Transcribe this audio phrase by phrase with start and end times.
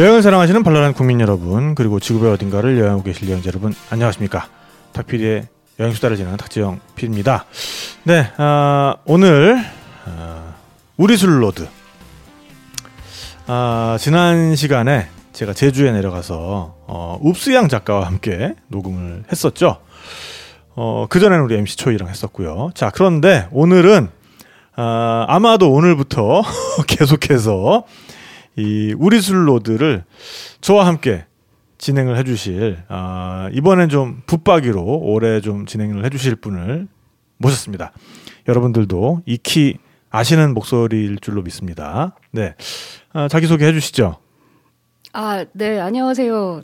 [0.00, 4.48] 여행을 사랑하시는 발랄한 국민 여러분 그리고 지구의 어딘가를 여행하고 계실 여행자 여러분 안녕하십니까?
[4.94, 5.46] 탁PD의
[5.78, 7.44] 여행수다를 진행하는 탁지영 PD입니다.
[8.04, 9.62] 네 아, 오늘
[10.06, 10.54] 아,
[10.96, 11.68] 우리 술로드.
[13.46, 19.82] 아, 지난 시간에 제가 제주에 내려가서 어, 읍스양 작가와 함께 녹음을 했었죠.
[20.76, 22.70] 어, 그전에는 우리 MC 초이랑 했었고요.
[22.74, 24.08] 자 그런데 오늘은
[24.76, 26.40] 아, 아마도 오늘부터
[26.88, 27.84] 계속해서
[28.56, 30.04] 이 우리 술로드를
[30.60, 31.24] 저와 함께
[31.78, 36.88] 진행을 해주실 아, 이번엔 좀 붙박이로 올해 좀 진행을 해주실 분을
[37.38, 37.92] 모셨습니다.
[38.48, 39.78] 여러분들도 익히
[40.10, 42.16] 아시는 목소리일 줄로 믿습니다.
[42.32, 42.54] 네,
[43.12, 44.16] 아, 자기 소개 해주시죠.
[45.12, 46.62] 아, 네, 안녕하세요.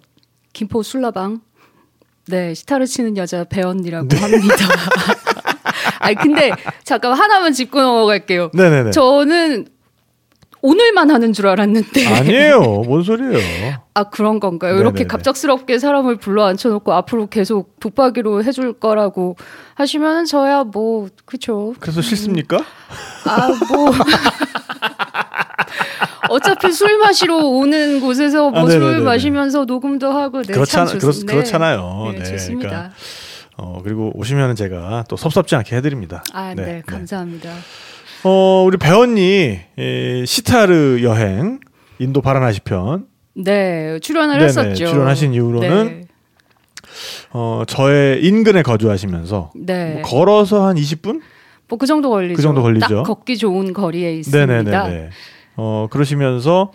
[0.52, 1.40] 김포 술라방.
[2.28, 4.16] 네, 시타를 치는 여자 배언니라고 네.
[4.18, 4.54] 합니다.
[6.00, 6.50] 아니, 근데
[6.84, 8.50] 잠깐 하나만 짚고 넘어갈게요.
[8.52, 8.90] 네네네.
[8.90, 9.66] 저는
[10.66, 12.06] 오늘만 하는 줄 알았는데.
[12.06, 12.60] 아니에요.
[12.86, 13.76] 뭔 소리예요?
[13.94, 14.72] 아, 그런 건가요?
[14.72, 14.88] 네네네.
[14.88, 19.36] 이렇게 갑작스럽게 사람을 불러 앉혀놓고 앞으로 계속 북박이로 해줄 거라고
[19.76, 21.74] 하시면 저야 뭐, 그쵸.
[21.78, 22.58] 그래서 싫습니까?
[23.26, 23.92] 아, 뭐.
[26.28, 29.04] 어차피 술 마시러 오는 곳에서 아, 뭐술 네네네네.
[29.04, 31.32] 마시면서 녹음도 하고 네, 그렇잖아, 참 그렇, 좋습니다.
[31.32, 32.08] 그렇 잖아요.
[32.12, 32.68] 네, 네, 좋습니다.
[32.68, 32.94] 그러니까
[33.56, 36.24] 어, 그리고 오시면 제가 또 섭섭지 않게 해드립니다.
[36.32, 37.50] 아, 네, 감사합니다.
[38.28, 41.60] 어, 우리 배언니 에, 시타르 여행
[42.00, 44.86] 인도 바라나시 편 네, 출연을 네네, 했었죠.
[44.86, 46.00] 출연하신 이후로는 네.
[47.30, 49.92] 어, 저의 인근에 거주하시면서 네.
[49.94, 51.20] 뭐 걸어서 한 20분?
[51.68, 52.34] 뭐 그 정도 걸리죠.
[52.36, 52.96] 그 정도 걸리죠.
[52.96, 54.46] 딱 걷기 좋은 거리에 있습니다.
[54.62, 55.10] 네네네.
[55.56, 56.72] 어, 그러시면서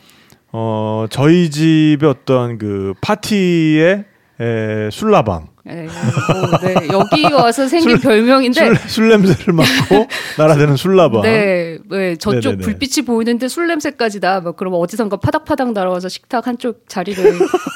[0.53, 4.05] 어, 저희 집의 어떤 그 파티의
[4.41, 10.07] 에, 술라방 네, 뭐, 네, 여기 와서 생긴 별명인데 술, 술 냄새를 맡고
[10.39, 11.21] 날아드는 술라방.
[11.21, 12.63] 네, 네, 저쪽 네네네.
[12.63, 14.41] 불빛이 보이는데 술 냄새까지다.
[14.41, 17.23] 뭐 그러면 어디선가 파닥파닥 날아와서 식탁 한쪽 자리를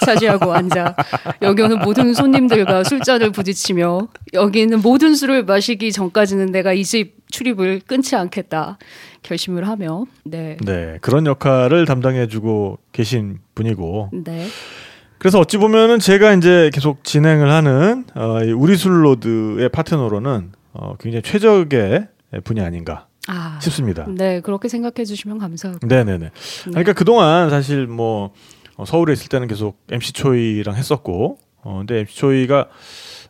[0.04, 0.96] 차지하고 앉아
[1.44, 7.16] 여기 오는 모든 손님들과 술잔을 부딪히며 여기 있는 모든 술을 마시기 전까지는 내가 이 집
[7.32, 8.78] 출입을 끊지 않겠다
[9.24, 14.46] 결심을 하며 네, 네, 그런 역할을 담당해주고 계신 분이고 네,
[15.26, 21.24] 그래서 어찌 보면은 제가 이제 계속 진행을 하는 어, 이 우리 술로드의 파트너로는 어, 굉장히
[21.24, 22.08] 최적의
[22.44, 24.06] 분이 아닌가 아, 싶습니다.
[24.08, 26.30] 네 그렇게 생각해 주시면 감사하고 네네네.
[26.66, 28.34] 그러니까 그동안 사실 뭐
[28.76, 32.68] 어, 서울에 있을 때는 계속 MC 초이랑 했었고, 어, 근데 MC 초이가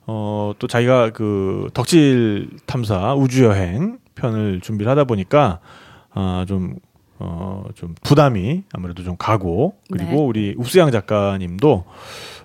[0.05, 5.61] 어, 또 자기가 그 덕질 탐사 우주 여행 편을 준비를 하다 보니까
[6.13, 6.75] 아, 좀
[7.19, 10.17] 어, 좀 부담이 아무래도 좀 가고 그리고 네.
[10.17, 11.85] 우리 읍수양 작가님도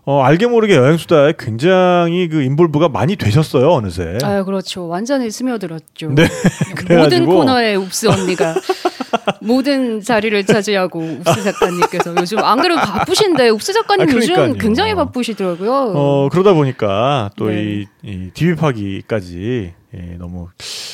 [0.05, 4.19] 어, 알게 모르게 여행수다에 굉장히 그 인볼브가 많이 되셨어요 어느새.
[4.23, 6.15] 아 그렇죠 완전히 스며들었죠.
[6.15, 6.27] 네,
[6.97, 8.55] 모든 코너에 읍스 언니가
[9.41, 14.59] 모든 자리를 차지하고 읍스 작가님께서 요즘 안 그래도 바쁘신데 읍스 작가님 아, 요즘.
[14.59, 15.93] 굉장히 바쁘시더라고요.
[15.95, 17.63] 어, 그러다 보니까 또 네.
[17.63, 20.49] 이, 이 디비파기까지 예, 너무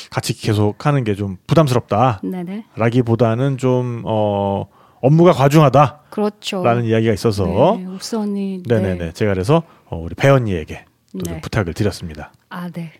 [0.09, 2.21] 같이 계속 하는 게 좀 부담스럽다.
[2.23, 4.65] 네네 라기보다는 좀, 어,
[5.01, 6.01] 업무가 과중하다.
[6.09, 6.63] 그렇죠.
[6.63, 7.45] 라는 이야기가 있어서.
[7.77, 7.85] 네,
[8.17, 8.63] 언니.
[8.65, 8.79] 네.
[8.79, 11.41] 네네 제가 그래서 어, 우리 배 언니에게 또좀 네.
[11.41, 12.31] 부탁을 드렸습니다.
[12.49, 12.91] 아 네.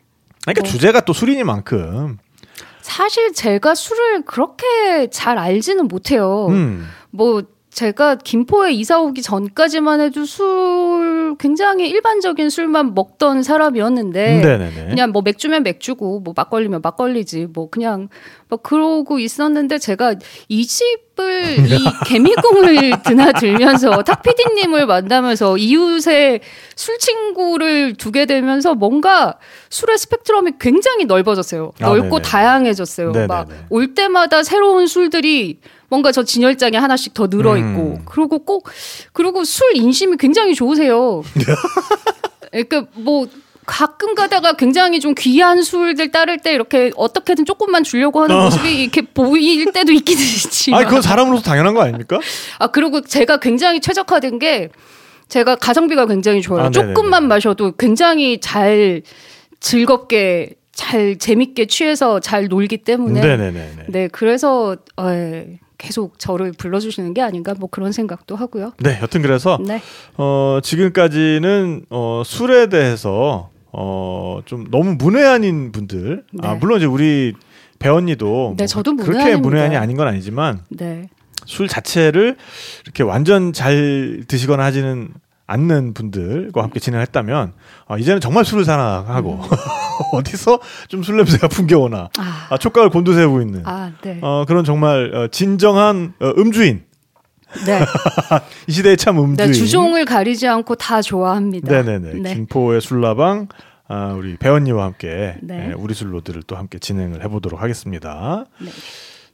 [0.44, 0.70] 그러니까 뭐.
[0.72, 2.18] 주제가 또 술이니만큼.
[2.82, 6.48] 사실 제가 술을 그렇게 잘 알지는 못해요.
[6.50, 6.88] 음.
[7.12, 7.44] 뭐
[7.78, 14.90] 제가 김포에 이사 오기 전까지만 해도 술 굉장히 일반적인 술만 먹던 사람이었는데 네네네.
[14.90, 18.10] 그냥 뭐 맥주면 맥주고 뭐 막걸리면 막걸리지 뭐 그냥
[18.50, 20.16] 막 그러고 있었는데 제가
[20.48, 21.78] 이 집을 이
[22.08, 26.40] 개미궁을 드나들면서 탁피디님을 만나면서 이웃에
[26.76, 29.38] 술 친구를 두게 되면서 뭔가
[29.70, 31.74] 술의 스펙트럼이 굉장히 넓어졌어요.
[31.82, 32.22] 아, 넓고 네네.
[32.24, 33.12] 다양해졌어요.
[33.28, 35.60] 막 올 때마다 새로운 술들이
[35.90, 38.06] 뭔가 저 진열장에 하나씩 더 늘어 있고 음.
[38.06, 38.68] 그리고 꼭
[39.14, 41.24] 그리고 술 인심이 굉장히 좋으세요.
[42.52, 43.28] 그러니까 뭐
[43.66, 48.44] 가끔 가다가 굉장히 좀 귀한 술들 따를 때 이렇게 어떻게든 조금만 주려고 하는 어.
[48.46, 52.20] 모습이 이렇게 보일 때도 있긴 있지만 아, 그건 사람으로서 당연한 거 아닙니까?
[52.60, 54.70] 아 그리고 제가 굉장히 최적화된 게
[55.28, 56.68] 제가 가성비가 굉장히 좋아요.
[56.68, 56.72] 아.
[56.72, 59.02] 조금만 마셔도 굉장히 잘
[59.60, 63.72] 즐겁게 잘 재밌게 취해서 잘 놀기 때문에 네네네.
[63.90, 68.74] 네 그래서 어, 예, 계속 저를 불러주시는 게 아닌가 뭐 그런 생각도 하고요.
[68.80, 69.82] 네, 여튼 그래서 네.
[70.18, 76.60] 어, 지금까지는 어, 술에 대해서 어, 좀 너무 문외한인 분들, 아, 네.
[76.60, 77.34] 물론 이제 우리
[77.80, 79.36] 배언니도 네, 뭐 그렇게.
[79.36, 81.10] 문외한이 아닌 건 아니지만 네.
[81.46, 82.38] 술 자체를
[82.84, 85.10] 이렇게 완전 잘 드시거나 하지는
[85.48, 87.54] 않는 분들과 함께 진행했다면
[87.88, 89.40] 아, 이제는 정말 술을 사랑하고
[90.14, 90.60] 어디서
[90.90, 94.20] 좀 술 냄새가 풍겨오나 아, 아, 촉각을 곤두세우고 있는 아, 네.
[94.22, 96.84] 어, 그런 정말 어, 진정한 어, 음주인
[97.66, 97.80] 네.
[98.68, 101.72] 이 시대의 참 음주인 네, 주종을 가리지 않고 다 좋아합니다.
[101.72, 102.34] 네네네 네.
[102.36, 103.48] 김포의 술라방
[103.88, 105.70] 아, 우리 배원님과 함께 네.
[105.70, 108.44] 예, 우리 술로드를 또 함께 진행을 해보도록 하겠습니다.
[108.60, 108.70] 네.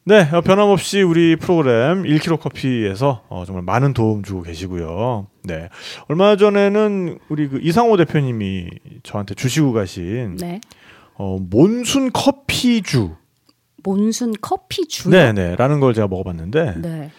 [0.06, 5.28] 네, 어, 변함없이 우리 프로그램 1kg 커피에서 어, 정말 많은 도움 주고 계시고요.
[5.44, 5.70] 네,
[6.10, 8.68] 얼마 전에는 우리 그 이상호 대표님이
[9.04, 10.60] 저한테 주시고 가신 네.
[11.16, 13.16] 어, 몬순 커피주,
[13.84, 15.10] 몬순 커피 주.
[15.10, 17.12] 네 네 라는 걸 제가 먹어봤는데 네.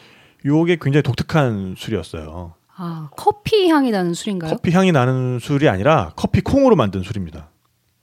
[0.44, 2.52] 요게 굉장히 독특한 술이었어요.
[2.76, 4.50] 아, 커피 향이 나는 술인가요?
[4.50, 7.48] 커피 향이 나는 술이 아니라 커피 콩으로 만든 술입니다.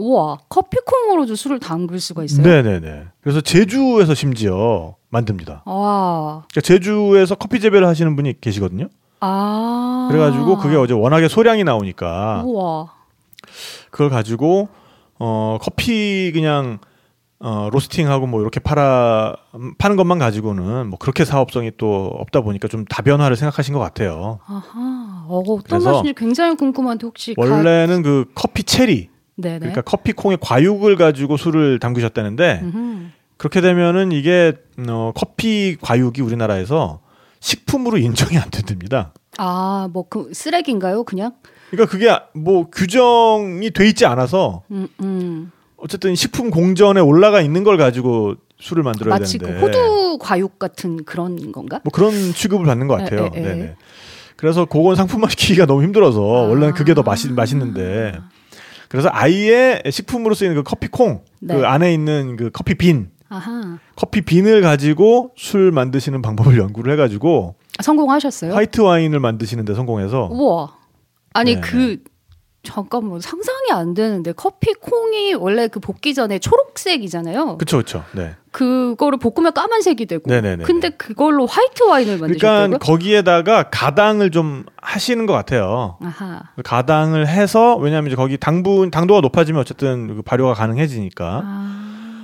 [0.01, 2.45] 우와, 커피콩으로도 술을 담글 수가 있어요?
[2.45, 3.03] 네네네.
[3.21, 5.61] 그래서 제주에서 심지어 만듭니다.
[5.65, 8.87] 아, 그러니까 제주에서 커피 재배를 하시는 분이 계시거든요.
[9.19, 10.07] 아.
[10.09, 12.93] 그래가지고 그게 어제 워낙에 소량이 나오니까 우와.
[13.91, 14.69] 그걸 가지고
[15.19, 16.79] 어 커피 그냥
[17.39, 22.67] 어 로스팅하고 뭐 이렇게 팔아 음, 파는 것만 가지고는 뭐 그렇게 사업성이 또 없다 보니까
[22.67, 24.39] 좀 다변화를 생각하신 것 같아요.
[24.47, 25.25] 아하.
[25.27, 27.41] 어, 어떤 맛인지 굉장히 궁금한데 혹시 가...
[27.41, 29.10] 원래는 그 커피 체리
[29.41, 29.59] 네네.
[29.59, 33.05] 그러니까 커피 콩의 과육을 가지고 술을 담그셨다는데 음흠.
[33.37, 34.53] 그렇게 되면은 이게
[34.87, 36.99] 어 커피 과육이 우리나라에서
[37.39, 39.13] 식품으로 인정이 안 된답니다.
[39.37, 41.31] 아, 뭐 그 쓰레기인가요, 그냥?
[41.71, 45.51] 그러니까 그게 뭐 규정이 돼 있지 않아서 음, 음.
[45.77, 51.03] 어쨌든 식품 공전에 올라가 있는 걸 가지고 술을 만들어야 마치 그 되는데 호두 과육 같은
[51.05, 51.79] 그런 건가?
[51.83, 53.31] 뭐 그런 취급을 받는 것 같아요.
[53.33, 53.41] 에, 에, 에.
[53.41, 53.75] 네네.
[54.35, 56.41] 그래서 그건 상품화 시키기가 너무 힘들어서 아.
[56.47, 58.19] 원래는 그게 더 맛있 맛있는데
[58.91, 61.55] 그래서 아예 식품으로 쓰이는 그 커피 콩, 네.
[61.55, 63.79] 그 안에 있는 그 커피 빈, 아하.
[63.95, 68.53] 커피 빈을 가지고 술 만드시는 방법을 연구를 해가지고 성공하셨어요?
[68.53, 70.75] 화이트 와인을 만드시는데 성공해서 우와.
[71.33, 71.61] 아니 네.
[71.61, 72.03] 그
[72.63, 77.57] 잠깐만 상상이 안 되는데 커피 콩이 원래 그 볶기 전에 초록색이잖아요.
[77.57, 78.03] 그쵸 그쵸.
[78.11, 78.35] 네.
[78.51, 80.29] 그거를 볶으면 까만색이 되고.
[80.29, 80.65] 네네네.
[80.65, 82.37] 근데 그걸로 화이트 와인을 만드셨다고요?
[82.67, 85.97] 그러니까 거기에다가 가당을 좀 하시는 것 같아요.
[86.03, 86.43] 아하.
[86.63, 91.80] 가당을 해서 왜냐하면 이제 거기 당분 당도가 높아지면 어쨌든 그 발효가 가능해지니까 아,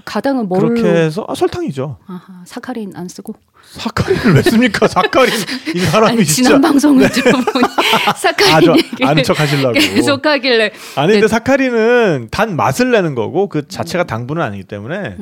[0.07, 0.69] 가당은 뭘로?
[0.69, 1.98] 그렇게 해서 아, 설탕이죠.
[2.07, 3.36] 아하, 사카린 안 쓰고.
[3.74, 4.88] 사카린을 왜 씁니까?
[4.88, 5.33] 사카린
[5.75, 7.65] 이 사람이 아니 진짜 지난 방송을 들어보니
[8.15, 9.74] 사카린 아저 얘기를 아는 척 하시려고.
[9.74, 10.71] 계속 하길래.
[10.95, 11.27] 아니 근데 네.
[11.27, 15.18] 사카린은 단 맛을 내는 거고 그 자체가 당분은 아니기 때문에.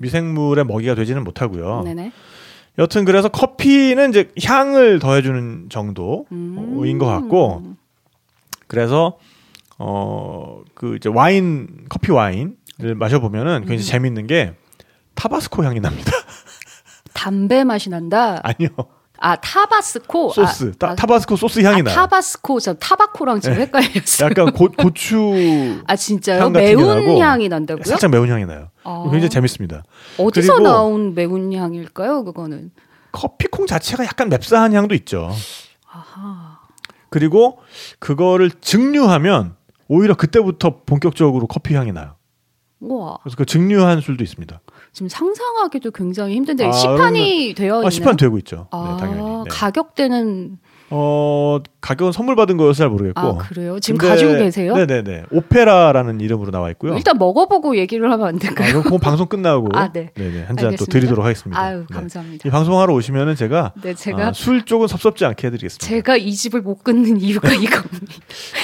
[0.00, 1.82] 미생물의 먹이가 되지는 못하고요.
[1.84, 2.12] 네네.
[2.78, 6.98] 여튼 그래서 커피는 이제 향을 더해주는 정도인 음.
[6.98, 7.74] 것 같고
[8.66, 9.18] 그래서
[9.78, 12.54] 어 그 이제 와인 커피 와인을
[12.86, 13.84] 마셔보면은 굉장히 음.
[13.84, 14.54] 재밌는 게
[15.14, 16.10] Tabasco 향이 납니다.
[17.14, 18.40] 담배 맛이 난다.
[18.42, 18.68] 아니요
[19.18, 20.32] 아 Tabasco.
[20.32, 21.94] 소스 아, 타, 아, Tabasco 소스 향이 아, 나요.
[21.94, 23.62] Tabasco 저 tobacco랑 지금 네.
[23.62, 24.30] 헷갈렸어요.
[24.30, 26.50] 약간 고, 고추 아 진짜요?
[26.50, 27.84] 매운 향이 난다고요?
[27.84, 28.70] 살짝 매운 향이 나요.
[28.82, 29.02] 아.
[29.04, 29.84] 굉장히 재밌습니다.
[30.18, 32.24] 어디서 나온 매운 향일까요?
[32.24, 32.72] 그거는.
[33.12, 35.30] 커피콩 자체가 약간 맵싸한 향도 있죠.
[35.86, 36.58] 아하.
[37.10, 37.58] 그리고
[38.00, 39.54] 그거를 증류하면
[39.86, 42.16] 오히려 그때부터 본격적으로 커피 향이 나요.
[42.82, 43.18] 우와.
[43.22, 44.60] 그래서 그 증류한 술도 있습니다.
[44.92, 47.86] 지금 상상하기도 굉장히 힘든데 아, 시판이 되어 있나요?
[47.86, 48.66] 아, 시판 되고 있죠.
[48.70, 49.44] 아, 네, 당연히.
[49.44, 49.44] 네.
[49.48, 50.58] 가격대는
[50.94, 53.20] 어, 가격은 선물 받은 거여서 잘 모르겠고.
[53.20, 53.80] 아 그래요?
[53.80, 54.76] 지금 근데- 가지고 계세요?
[54.76, 55.22] 네네네.
[55.32, 56.94] 오페라라는 이름으로 나와 있고요.
[56.94, 58.68] 일단 먹어보고 얘기를 하면 안 아, 될까요?
[58.82, 60.10] 그럼 그 방송 끝나고 아, 네.
[60.14, 60.84] 네네 한 잔 또.
[60.84, 61.58] 드리도록 하겠습니다.
[61.60, 61.94] 아유 네.
[61.94, 62.46] 감사합니다.
[62.46, 65.86] 이 방송하러 오시면은 제가, 네 제가 아, 술 쪽은 섭섭지 않게 해드리겠습니다.
[65.86, 68.06] 제가 이 집을 못 끊는 이유가 이겁니다.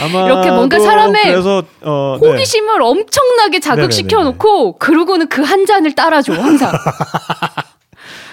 [0.05, 2.29] 아마 이렇게 뭔가 사람의 그래서 어, 네.
[2.29, 6.71] 호기심을 엄청나게 자극시켜 놓고 그러고는 그 한 잔을 따라줘 항상.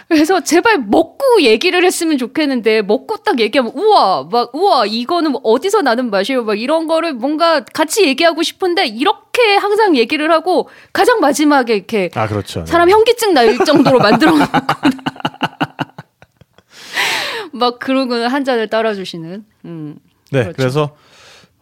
[0.07, 6.11] 그래서 제발 먹고 얘기를 했으면 좋겠는데 먹고 딱 얘기하면 우와 막 우와 이거는 어디서 나는
[6.11, 12.09] 맛이에요 막 이런 거를 뭔가 같이 얘기하고 싶은데 이렇게 항상 얘기를 하고 가장 마지막에 이렇게
[12.13, 12.61] 아 그렇죠.
[12.61, 12.65] 네.
[12.67, 14.51] 사람 현기증 날 정도로 만들어 놓고
[17.53, 19.97] 막 그러고는 한 잔을 따라 주시는 음.
[20.31, 20.57] 네, 그렇죠.
[20.57, 20.95] 그래서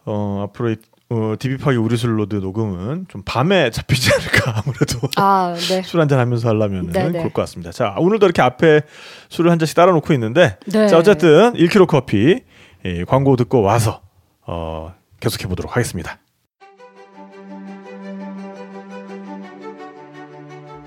[0.04, 0.76] 어, 앞으로 이
[1.10, 5.82] 어, 디비파기 우리술로드 녹음은 좀 밤에 잡히지 않을까 아무래도 아 네.
[5.82, 7.18] 술 한잔 하면서 하려면 네, 은 네.
[7.18, 7.72] 그럴 것 같습니다.
[7.72, 8.82] 자 오늘도 이렇게 앞에
[9.28, 10.88] 술을 한 잔씩 따라 놓고 있는데 네.
[10.88, 12.40] 자 어쨌든 1kg 커피
[12.86, 14.02] 예, 광고 듣고 와서
[14.46, 16.18] 어, 계속해 보도록 하겠습니다.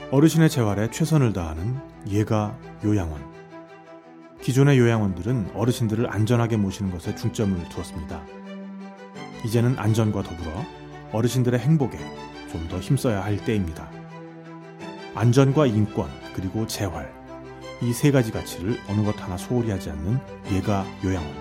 [0.09, 1.75] 어르신의 재활에 최선을 다하는
[2.09, 3.21] 예가 요양원.
[4.41, 8.36] 기존의 요양원들은 어르신들을 안전하게 모시는 것에 중점을 두었습니다.
[9.45, 10.63] 이제는 안전과 더불어
[11.11, 11.97] 어르신들의 행복에
[12.51, 13.87] 좀 더 힘써야 할 때입니다.
[15.15, 17.11] 안전과 인권, 그리고 재활.
[17.81, 20.19] 이 세 가지 가치를 어느 것 하나 소홀히 하지 않는
[20.51, 21.31] 예가 요양원.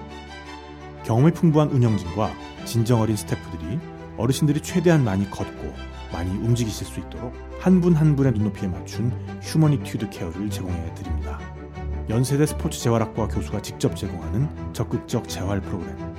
[1.05, 2.31] 경험이 풍부한 운영진과
[2.67, 3.79] 진정 어린 스태프들이
[4.19, 5.73] 어르신들이 최대한 많이 걷고
[6.13, 9.11] 많이 움직이실 수 있도록 한 분한 분의 눈높이에 맞춘
[9.43, 11.39] 휴머니튜드 케어를 제공해 드립니다.
[12.11, 16.16] 연세대 스포츠 재활학과 교수가 직접 제공하는 적극적 재활 프로그램.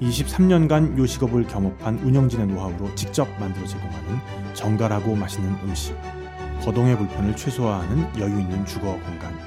[0.00, 4.18] 23년간 요식업을 겸업한 운영진의 노하우로 직접 만들어 제공하는
[4.54, 5.94] 정갈하고 맛있는 음식.
[6.62, 9.38] 거동의 불편을 최소화하는 여유 있는 주거 공간.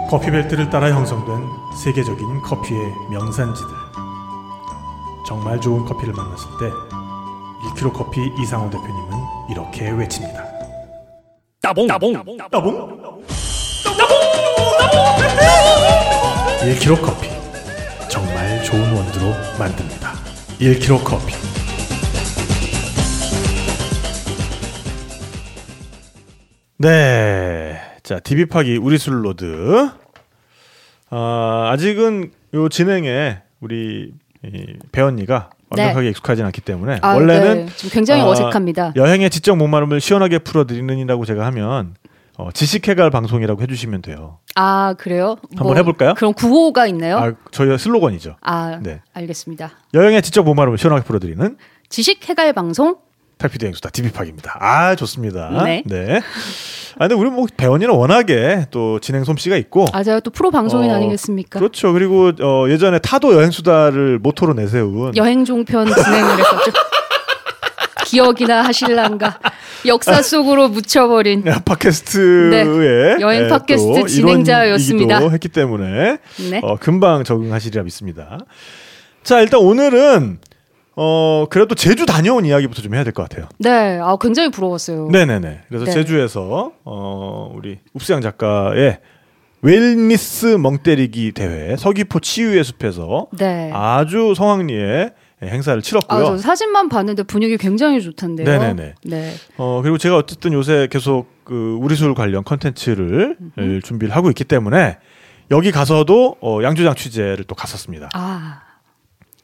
[0.09, 1.35] 커피벨트를 따라 형성된
[1.83, 2.79] 세계적인 커피의
[3.11, 3.69] 명산지들.
[5.27, 6.69] 정말 좋은 커피를 만났을 때
[7.69, 9.09] 1kg 커피 이상호 대표님은
[9.49, 10.45] 이렇게 외칩니다.
[11.61, 11.87] 따봉!
[11.87, 12.13] 따봉!
[12.13, 12.37] 따봉!
[12.37, 12.95] 따봉
[16.65, 17.29] 1kg 커피
[18.09, 20.13] 정말 좋은 원두로 만듭니다.
[20.59, 21.35] 1kg 커피
[26.79, 27.79] 네.
[28.01, 29.91] 자, 딥입하기 우리 술 로드.
[31.11, 34.11] 아, 아직은 요 진행에 우리
[34.43, 37.71] 이 배언니가 완벽하게 익숙하진 않기 때문에 아, 원래는 네.
[37.75, 38.93] 지금 굉장히 어, 어색합니다.
[38.95, 41.93] 여행의 지적 목마름을 시원하게 풀어드리는이라고 제가 하면
[42.37, 44.39] 어, 지식해갈 방송이라고 해주시면 돼요.
[44.55, 45.37] 아 그래요?
[45.55, 46.13] 한번 해볼까요?
[46.15, 47.17] 그럼 구호가 있나요?
[47.17, 48.35] 아, 저희 슬로건이죠.
[48.41, 49.01] 아, 네.
[49.13, 49.71] 알겠습니다.
[49.93, 51.57] 여행의 지적 목마름을 시원하게 풀어드리는
[51.89, 52.97] 지식 해갈 방송
[53.37, 54.57] 탈피디 행수다 디비팍입니다.
[54.59, 55.63] 아 좋습니다.
[55.85, 56.21] 네.
[56.95, 60.89] 아 근데 우리 뭐 배원이는 워낙에 또 진행 솜씨가 있고 아 제가 또 프로 방송인
[60.91, 61.59] 어, 아니겠습니까?
[61.59, 61.91] 그렇죠.
[61.93, 66.71] 그리고 어, 예전에 타도 여행 수다를 모토로 내세운 여행 종편 진행을 했었죠.
[68.05, 69.39] 기억이나 하실란가
[69.85, 73.17] 역사 속으로 묻혀버린 팟캐스트의 네.
[73.21, 75.27] 여행 예, 팟캐스트 또 진행자였습니다.
[75.29, 76.17] 했기 때문에
[76.49, 76.61] 네.
[76.63, 78.37] 어, 금방 적응하시리라 믿습니다.
[79.23, 80.37] 자 일단 오늘은
[80.95, 83.49] 어 그래도 제주 다녀온 이야기부터 좀 해야 될 것 같아요.
[83.59, 85.09] 네, 아 굉장히 부러웠어요.
[85.09, 85.61] 네네네.
[85.67, 85.91] 그래서 네.
[85.91, 88.99] 제주에서 어 우리 읍수양 작가의
[89.61, 93.71] wellness 멍때리기 대회 서귀포 치유의 숲에서 네.
[93.73, 95.09] 아주 성황리에
[95.43, 96.23] 행사를 아, 치렀고요.
[96.25, 98.45] 저 사진만 봤는데 분위기 굉장히 좋던데요.
[98.47, 98.95] 네네네.
[99.03, 99.33] 네.
[99.57, 104.97] 어 그리고 제가 어쨌든 요새 계속 그 우리술 관련 컨텐츠를 을 준비를 하고 있기 때문에
[105.51, 108.09] 여기 가서도 어, 양조장 취재를 또 갔었습니다.
[108.13, 108.61] 아,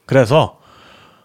[0.06, 0.58] 그래서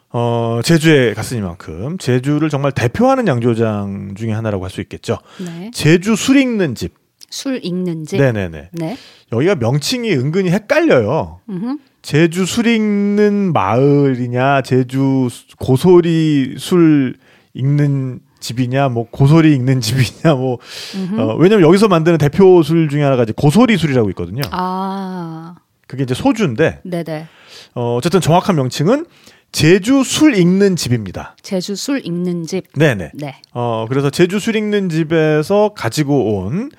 [0.09, 5.17] 어 제주에 갔으니만큼 제주를 정말 대표하는 양조장 중에 하나라고 할 수 있겠죠.
[5.43, 5.71] 네.
[5.73, 6.93] 제주 술 익는 집.
[7.29, 8.17] 술 읽는 집.
[8.17, 8.69] 네네네.
[8.71, 8.97] 네.
[9.33, 11.41] 여기가 명칭이 은근히 헷갈려요.
[11.49, 11.77] 음흠.
[12.07, 17.17] 제주 술 익는 마을이냐, 제주 수- 고소리 술
[17.53, 20.57] 익는 집이냐, 뭐 고소리 익는 집이냐, 뭐
[20.95, 21.19] 음흠.
[21.19, 24.41] 어, 왜냐면 여기서 만드는 대표 술 중에 하나가 이제 고소리 술이라고 있거든요.
[24.51, 27.27] 아, 그게 이제 소주인데 네네.
[27.75, 29.05] 어, 어쨌든 정확한 명칭은
[29.51, 31.35] 제주 술 익는 집입니다.
[31.41, 32.71] 제주 술 읽는 집.
[32.71, 33.11] 네네.
[33.15, 33.35] 네.
[33.53, 36.69] 어, 그래서 제주 술 익는 집에서 가지고 온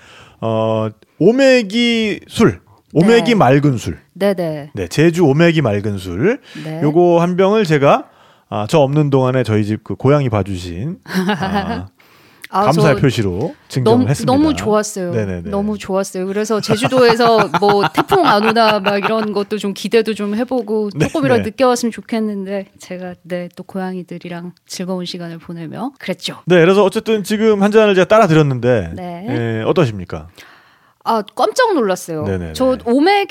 [0.41, 2.61] 어, 오메기 술,
[2.95, 3.35] 오메기 네.
[3.35, 3.99] 맑은 술.
[4.19, 4.71] 네네.
[4.75, 6.41] 네, 제주 오메기 맑은 술.
[6.65, 6.81] 네.
[6.83, 8.09] 요거 한 병을 제가
[8.51, 11.87] 아, 저 없는 동안에 저희 집 그 고양이 봐주신 아,
[12.51, 14.33] 아, 감사의 저 표시로 증정을 너무, 했습니다.
[14.33, 15.13] 너무 좋았어요.
[15.13, 15.51] 네네네.
[15.51, 16.27] 너무 좋았어요.
[16.27, 21.43] 그래서 제주도에서 뭐 태풍 안 오나 막 이런 것도 좀 기대도 좀 해보고 네, 조금이라도
[21.43, 21.51] 네.
[21.51, 26.39] 늦게 왔으면 좋겠는데 제가 네 또 고양이들이랑 즐거운 시간을 보내며 그랬죠.
[26.47, 29.27] 네, 그래서 어쨌든 지금 한 잔을 제가 따라 드렸는데 네.
[29.29, 30.29] 예, 어떠십니까?
[31.05, 32.25] 아 깜짝 놀랐어요.
[32.25, 32.53] 네네네.
[32.55, 33.29] 저 오메기로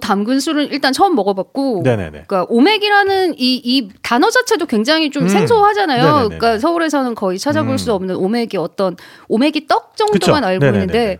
[0.00, 2.24] 담근 술은 일단 처음 먹어봤고, 네네네.
[2.26, 5.28] 그러니까 오메기라는 이, 이 단어 자체도 굉장히 좀 음.
[5.28, 6.02] 생소하잖아요.
[6.02, 6.38] 네네네네.
[6.38, 7.78] 그러니까 서울에서는 거의 찾아볼 음.
[7.78, 8.96] 수 없는 오메기 어떤
[9.28, 10.34] 오메기 떡 정도만 그쵸.
[10.34, 10.80] 알고 네네네네.
[10.80, 11.18] 있는데,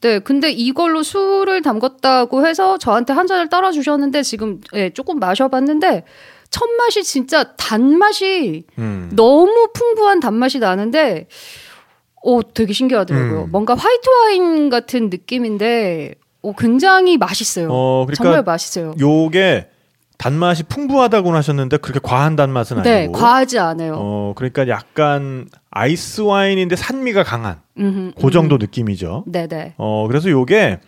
[0.00, 6.04] 네, 근데 이걸로 술을 담갔다고 해서 저한테 한 잔을 따라 주셨는데 지금 예, 조금 마셔봤는데
[6.50, 9.10] 첫 맛이 진짜 단맛이 음.
[9.12, 11.26] 너무 풍부한 단맛이 나는데,
[12.22, 13.44] 오, 되게 신기하더라고요.
[13.44, 13.50] 음.
[13.50, 17.68] 뭔가 화이트 와인 같은 느낌인데, 오, 굉장히 맛있어요.
[17.70, 18.94] 어, 그러니까 정말 맛있어요.
[18.98, 19.68] 요게
[20.18, 23.94] 단맛이 풍부하다고 하셨는데 그렇게 과한 단맛은 네, 아니고 과하지 않아요.
[23.96, 28.64] 어, 그러니까 약간 아이스 와인인데 산미가 강한 음흠, 그 정도 음흠.
[28.64, 29.24] 느낌이죠.
[29.28, 29.74] 네 네.
[29.78, 30.80] 어, 그래서 요게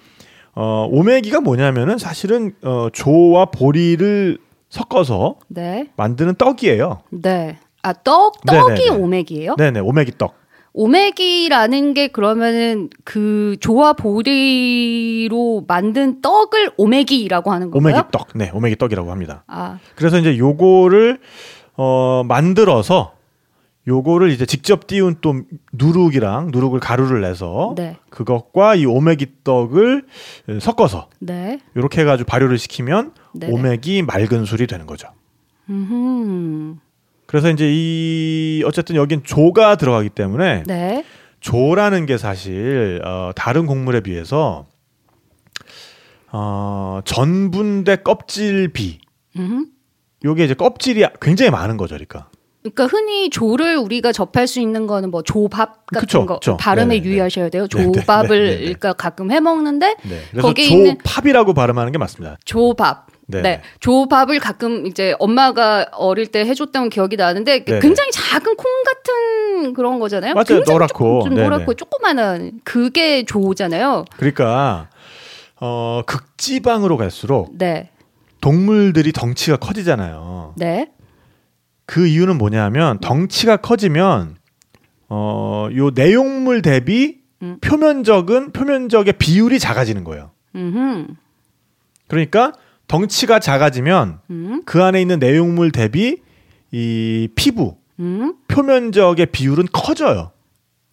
[0.57, 5.87] 어, 오메기가 뭐냐면은 사실은 어, 조와 보리를 섞어서 네.
[5.97, 7.03] 만드는 떡이에요.
[7.11, 7.59] 네.
[7.83, 9.03] 아, 떡, 떡이 네네네.
[9.03, 9.55] 오메기예요?
[9.57, 10.35] 네 네, 오메기 떡.
[10.73, 17.95] 오메기라는 게 그러면은 그 조화 보리로 만든 떡을 오메기라고 하는 건가요?
[17.95, 19.45] 오메기 떡, 네, 오메기 떡이라고 합니다.
[19.47, 21.19] 아, 그래서 이제 요거를
[21.77, 23.15] 어 만들어서
[23.89, 25.41] 요거를 이제 직접 띄운 또
[25.73, 30.05] 누룩이랑 누룩을 가루를 내서 네, 그것과 이 오메기 떡을
[30.61, 33.53] 섞어서 네, 이렇게 해 가지고 발효를 시키면 네네.
[33.53, 35.09] 오메기 맑은 술이 되는 거죠.
[35.71, 36.79] 음,
[37.31, 41.05] 그래서 이제 이 어쨌든 여긴 조가 들어가기 때문에 네,
[41.39, 44.67] 조라는 게 사실 어, 다른 곡물에 비해서
[46.33, 48.99] 어, 전분대 껍질비
[49.37, 49.67] 음.
[50.25, 52.30] 요게 이제 껍질이 굉장히 많은 거죠, 그러니까.
[52.63, 56.57] 그러니까 흔히 조를 우리가 접할 수 있는 거는 뭐 조밥 같은 그쵸, 거 그쵸.
[56.59, 57.09] 발음에 네네네.
[57.09, 57.67] 유의하셔야 돼요.
[57.69, 58.59] 네네, 조밥을 네네네.
[58.61, 60.41] 그러니까 가끔 해 먹는데 네.
[60.41, 62.37] 거기에 있는- 조팝이라고 발음하는 게 맞습니다.
[62.45, 63.07] 조밥.
[63.29, 63.43] 네.
[63.43, 63.63] 네.
[63.79, 67.81] 조밥을 가끔 이제 엄마가 어릴 때 해줬던 기억이 나는데 네네.
[67.81, 70.35] 굉장히 작은 콩 같은 그런 거잖아요.
[70.35, 70.63] 맞아요.
[70.67, 71.23] 노랗고.
[71.23, 71.45] 좀 네네.
[71.49, 74.05] 노랗고 조그마한 그게 조잖아요.
[74.17, 74.89] 그러니까
[75.61, 77.91] 어, 극지방으로 갈수록 네.
[78.41, 80.55] 동물들이 덩치가 커지잖아요.
[80.57, 80.89] 네.
[81.91, 84.37] 그 이유는 뭐냐면 덩치가 커지면
[85.09, 87.59] 어, 요 내용물 대비 음.
[87.61, 90.31] 표면적은 표면적의 비율이 작아지는 거예요.
[90.55, 91.17] 음.
[92.07, 92.53] 그러니까
[92.87, 94.63] 덩치가 작아지면 음.
[94.67, 96.19] 그 안에 있는 내용물 대비
[96.71, 98.37] 이 피부 음.
[98.47, 100.31] 표면적의 비율은 커져요.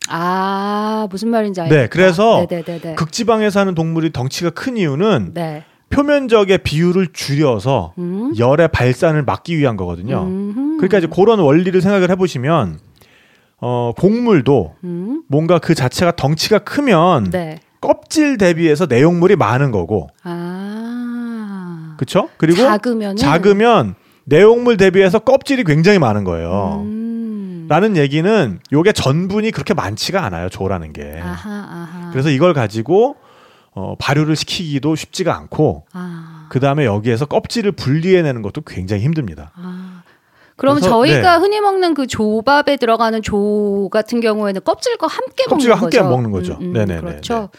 [0.10, 1.80] 아, 무슨 말인지 알겠다.
[1.80, 2.96] 네, 그래서 네, 네, 네.
[2.96, 5.64] 극지방에 사는 동물이 덩치가 큰 이유는 네.
[5.90, 8.34] 표면적의 비율을 줄여서 음.
[8.38, 10.24] 열의 발산을 막기 위한 거거든요.
[10.24, 10.78] 음.
[10.78, 12.80] 그러니까 이제 그런 원리를 생각을 해보시면
[13.60, 15.24] 어, 곡물도 음.
[15.28, 17.60] 뭔가 그 자체가 덩치가 크면 네.
[17.82, 21.96] 껍질 대비해서 내용물이 많은 거고, 아.
[21.98, 22.30] 그렇죠?
[22.38, 26.82] 그리고 작으면은 작으면 내용물 대비해서 껍질이 굉장히 많은 거예요.
[26.84, 27.66] 음.
[27.70, 30.50] 라는 얘기는 요게 전분이 그렇게 많지가 않아요.
[30.50, 31.20] 조라는 게.
[31.22, 32.12] 아하, 아하.
[32.12, 33.16] 그래서 이걸 가지고
[33.78, 36.48] 어, 발효를 시키기도 쉽지가 않고 아.
[36.50, 39.52] 그 다음에 여기에서 껍질을 분리해내는 것도 굉장히 힘듭니다.
[39.54, 40.02] 아.
[40.56, 41.42] 그럼 그래서, 저희가 네.
[41.42, 46.10] 흔히 먹는 그 조밥에 들어가는 조 같은 경우에는 껍질과 함께 껍질과 먹는 함께 거죠.
[46.10, 46.54] 먹는 거죠.
[46.60, 47.50] 음, 음, 네네네, 그렇죠.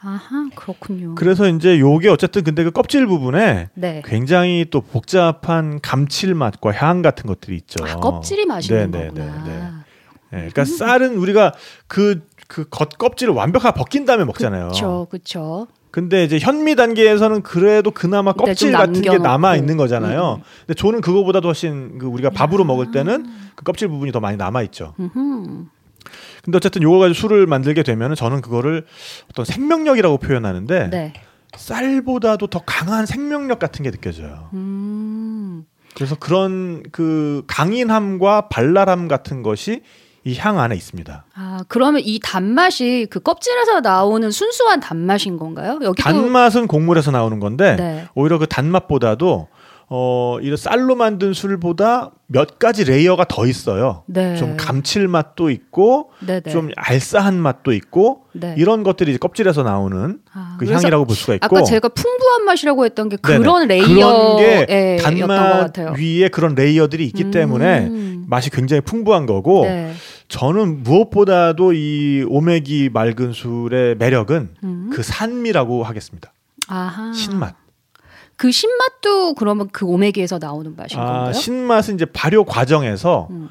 [0.00, 1.14] 아하, 그렇군요.
[1.16, 4.02] 그래서 이제 요게 어쨌든 근데 그 껍질 부분에 네.
[4.06, 7.84] 굉장히 또 복잡한 감칠맛과 향 같은 것들이 있죠.
[7.84, 9.44] 아, 껍질이 맛있는 네네네, 거구나.
[9.44, 9.82] 네.
[10.32, 11.52] 네, 그러니까 쌀은 우리가
[11.86, 14.64] 그 그 겉 껍질을 완벽하게 벗긴 다음에 먹잖아요.
[14.68, 15.68] 그렇죠, 그렇죠.
[15.90, 19.16] 근데 이제 현미 단계에서는 그래도 그나마 껍질 좀 같은 게.
[19.16, 20.40] 남아 있는 거잖아요.
[20.40, 20.42] 음.
[20.66, 24.62] 근데 조는 그거보다도 훨씬 그 우리가 밥으로 먹을 때는 그 껍질 부분이 더 많이 남아
[24.64, 24.94] 있죠.
[25.00, 25.64] 음흠.
[26.44, 28.84] 근데 어쨌든 요걸 가지고 술을 만들게 되면은 저는 그거를
[29.30, 31.12] 어떤 생명력이라고 표현하는데 네.
[31.56, 34.50] 쌀보다도 더 강한 생명력 같은 게 느껴져요.
[34.52, 35.64] 음.
[35.94, 39.82] 그래서 그런 그 강인함과 발랄함 같은 것이
[40.24, 41.24] 이 향 안에 있습니다.
[41.34, 45.78] 아, 그러면 이 단맛이 그 껍질에서 나오는 순수한 단맛인 건가요?
[45.82, 48.06] 여기도 단맛은 곡물에서 나오는 건데 네.
[48.14, 49.48] 오히려 그 단맛보다도
[49.94, 54.04] 어 이런 쌀로 만든 술보다 몇 가지 layer가 더 있어요.
[54.06, 54.36] 네.
[54.36, 56.50] 좀 감칠맛도 있고 네, 네.
[56.50, 58.54] 좀 알싸한 맛도 있고 네.
[58.56, 63.10] 이런 것들이 껍질에서 나오는 아, 그 향이라고 볼 수가 있고 아까 제가 풍부한 맛이라고 했던
[63.10, 63.38] 게 네네.
[63.38, 65.98] 그런 그런 layer의 게 였던 것 단맛.
[65.98, 67.30] 위에 그런 layer들이 있기 음.
[67.30, 69.94] 때문에 맛이 굉장히 풍부한 거고 네.
[70.28, 74.90] 저는 무엇보다도 이 오메기 맑은 술의 매력은 음.
[74.92, 76.32] 그 산미라고 하겠습니다.
[76.68, 77.12] 아하.
[77.12, 77.56] 신맛.
[78.36, 81.32] 그 신맛도 그러면 그 오메기에서 나오는 맛인 아, 건가요?
[81.32, 83.48] 신맛은 이제 발효 과정에서 음.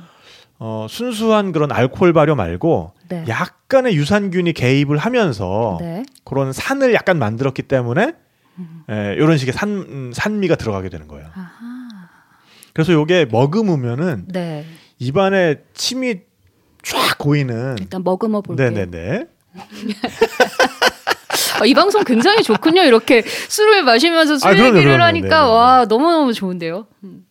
[0.59, 3.25] 어, 순수한 그런 알코올 발효 말고 네.
[3.27, 6.03] 약간의 유산균이 개입을 하면서 네.
[6.23, 8.13] 그런 산을 약간 만들었기 때문에
[8.89, 11.27] 예, 이런 식의 산 음, 산미가 들어가게 되는 거예요.
[11.33, 11.51] 아하.
[12.73, 14.65] 그래서 요게 머금으면은 네.
[14.99, 16.19] 입안에 침이
[16.83, 18.69] 쫙 고이는 일단 머금어 볼게요.
[18.69, 19.25] 네네네.
[21.59, 22.81] 아, 이 방송 굉장히 좋군요.
[22.83, 25.03] 이렇게 술을 마시면서 술 아, 그럼요, 얘기를 그럼요.
[25.03, 25.51] 하니까 네네네.
[25.51, 26.87] 와 너무 너무 좋은데요.
[27.03, 27.25] 음.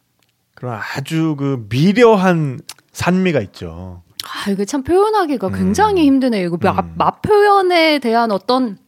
[0.55, 2.61] 그런 아주 그 미려한
[2.93, 4.03] 산미가 있죠.
[4.25, 5.53] 아, 이게 참 표현하기가 음.
[5.55, 6.47] 굉장히 힘드네요.
[6.47, 6.93] 이거 맛, 음.
[6.97, 8.79] 맛 표현에 대한 어떤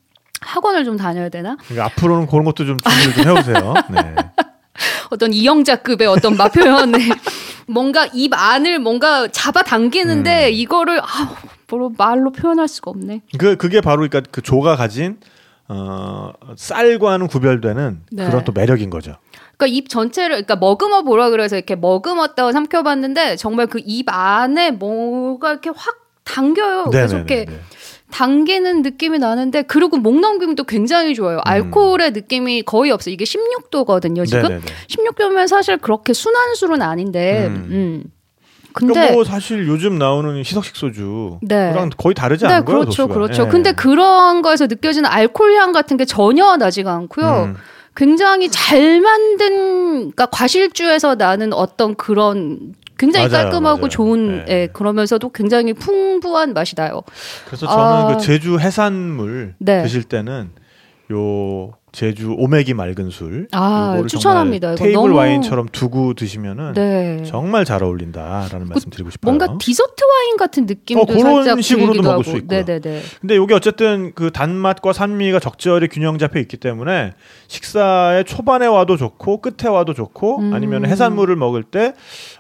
[0.41, 1.57] 학원을 좀 다녀야 되나?
[1.65, 3.75] 그러니까 앞으로는 그런 것도 좀 준비를 좀 해오세요.
[3.91, 4.15] 네.
[5.11, 6.99] 어떤 이영자급의 어떤 맛 표현에
[7.67, 10.53] 뭔가 입 안을 뭔가 잡아 당기는데 음.
[10.53, 11.37] 이거를 아,
[11.69, 13.23] 뭐로 말로 표현할 수가 없네.
[13.39, 15.19] 그 그게 바로 그러니까 그 조가 가진
[15.69, 18.27] 어, 쌀과는 구별되는 네.
[18.27, 19.17] 그런 또 매력인 거죠.
[19.57, 25.53] 그러니까 입 전체를 그러니까 머금어 보라 그래서 이렇게 머금었다고 삼켜봤는데 정말 그 입 안에 뭐가
[25.53, 26.85] 이렇게 확 당겨요.
[26.91, 27.61] 그래서 이렇게 네네네.
[28.13, 31.41] 당기는 느낌이 나는데 그리고 목 넘김도 굉장히 좋아요.
[31.45, 33.13] 알코올의 느낌이 거의 없어요.
[33.13, 34.27] 이게 16도거든요.
[34.27, 34.63] 지금 네네네.
[34.89, 37.69] 16도면 사실 그렇게 순한 술은 아닌데 음.
[37.71, 38.05] 음.
[38.75, 41.73] 근데 그러니까 뭐 사실 요즘 나오는 희석식 소주랑 네.
[41.97, 43.15] 거의 다르지 네, 않은 거예요, 그렇죠, 도수가.
[43.15, 43.43] 그렇죠.
[43.45, 43.49] 예.
[43.49, 47.45] 근데 그런 거에서 느껴지는 알코올 향 같은 게 전혀 나지가 않고요.
[47.49, 47.57] 음.
[47.95, 52.73] 굉장히 잘 만든, 그러니까 과실주에서 나는 어떤 그런
[53.03, 53.89] 굉장히 맞아요, 깔끔하고 맞아요.
[53.89, 54.45] 좋은, 네.
[54.49, 57.03] 예, 그러면서도 굉장히 풍부한 맛이 나요.
[57.47, 58.07] 그래서 저는 아.
[58.17, 59.83] 그 제주 해산물 네.
[59.83, 60.51] 드실 때는
[61.11, 64.77] 요 제주 오메기 맑은 술 아, 추천합니다.
[64.77, 67.23] 테이블 너무- 와인처럼 두고 드시면은 네.
[67.27, 69.31] 정말 잘 어울린다라는 말씀 드리고 싶어요.
[69.31, 72.23] 뭔가 디저트 와인 같은 느낌도 어, 그런 식으로도 먹을 하고.
[72.23, 72.65] 수 있고요.
[72.65, 73.01] 네네네.
[73.21, 77.13] 근데 이게 어쨌든 그 단맛과 산미가 적절히 균형 잡혀 있기 때문에
[77.49, 80.55] 식사의 초반에 와도 좋고 끝에 와도 좋고 음.
[80.55, 81.93] 아니면 해산물을 먹을 때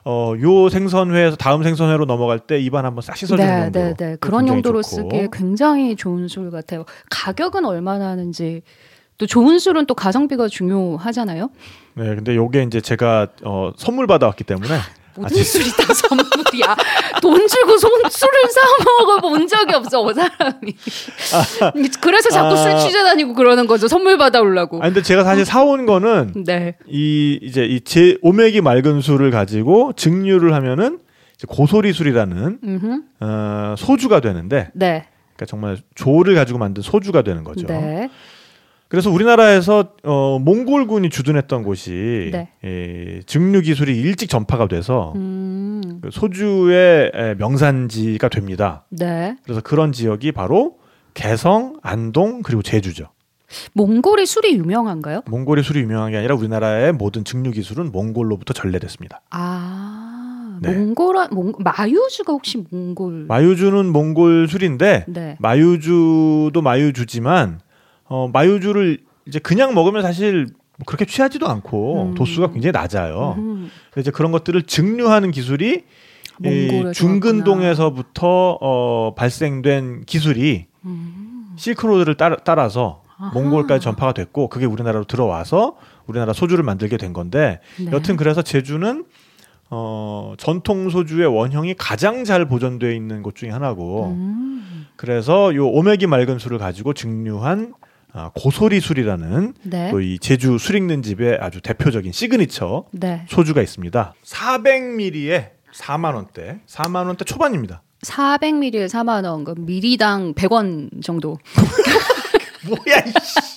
[0.06, 3.78] 어, 요 생선회에서 다음 생선회로 넘어갈 때 입안 한번 싹 씻어주는 네, 정도.
[3.78, 4.16] 네, 네.
[4.18, 4.96] 그런 용도로 좋고.
[4.96, 6.86] 쓰기에 굉장히 좋은 술 같아요.
[7.10, 8.62] 가격은 얼마나 하는지
[9.18, 11.50] 또 좋은 술은 또 가성비가 중요하잖아요.
[11.94, 14.68] 네, 근데 요게 이제 제가 어, 선물 받아왔기 때문에
[15.14, 16.76] 모든 아, 술이 다 선물이야.
[17.20, 20.74] 돈 주고 손, 술을 사 먹어본 적이 없어, 그 사람이.
[22.00, 22.56] 그래서 자꾸 아.
[22.56, 23.88] 술 취재 다니고 그러는 거죠.
[23.88, 24.82] 선물 받아오려고.
[24.82, 26.76] 아니 근데 제가 사실 사온 거는 네.
[26.88, 30.98] 이 이제 이 제 오메기 맑은 술을 가지고 증류를 하면은
[31.46, 33.00] 고소리 술이라는 음흠.
[33.20, 35.04] 어, 소주가 되는데 네.
[35.36, 37.66] 그러니까 정말 조를 가지고 만든 소주가 되는 거죠.
[37.66, 38.08] 네.
[38.92, 42.50] 그래서 우리나라에서 어, 몽골군이 주둔했던 곳이 네.
[42.62, 46.00] 이 증류 기술이 일찍 전파가 돼서 음.
[46.02, 48.84] 그 소주의 에, 명산지가 됩니다.
[48.90, 49.34] 네.
[49.44, 50.76] 그래서 그런 지역이 바로
[51.14, 53.06] 개성, 안동 그리고 제주죠.
[53.72, 55.22] 몽골이 술이 유명한가요?
[55.26, 59.22] 몽골이 술이 유명한 게 아니라 우리나라의 모든 증류 기술은 몽골로부터 전래됐습니다.
[59.30, 60.70] 아, 네.
[60.70, 63.24] 몽골, 몽, 마유주가 혹시 몽골?
[63.26, 65.36] 마유주는 몽골 술인데 네.
[65.38, 67.60] 마유주도 마유주지만
[68.12, 70.46] 어, 마유주를 이제 그냥 먹으면 사실
[70.76, 72.14] 뭐 그렇게 취하지도 않고 음.
[72.14, 73.36] 도수가 굉장히 낮아요.
[73.38, 73.70] 음.
[73.96, 75.84] 이제 그런 것들을 증류하는 기술이
[76.44, 81.54] 이 중근동에서부터 어, 발생된 기술이 음.
[81.56, 83.30] 실크로드를 따라, 따라서 아하.
[83.32, 87.92] 몽골까지 전파가 됐고 그게 우리나라로 들어와서 우리나라 소주를 만들게 된 건데 네.
[87.92, 89.06] 여튼 그래서 제주는
[89.70, 94.86] 어, 전통 소주의 원형이 가장 잘 보존되어 있는 곳 중에 하나고 음.
[94.96, 97.72] 그래서 요 오메기 맑은 술을 가지고 증류한
[98.14, 99.90] 아, 고소리 술이라는 네.
[99.90, 103.24] 또이 제주 술 익는 집의 아주 대표적인 시그니처 네.
[103.28, 104.14] 소주가 있습니다.
[104.24, 107.82] 400ml에 4만 원대, 4만 원대 초반입니다.
[108.02, 111.38] 400ml에 4만 원, 그 밀리당 100원 정도.
[112.66, 113.56] 뭐야 이씨.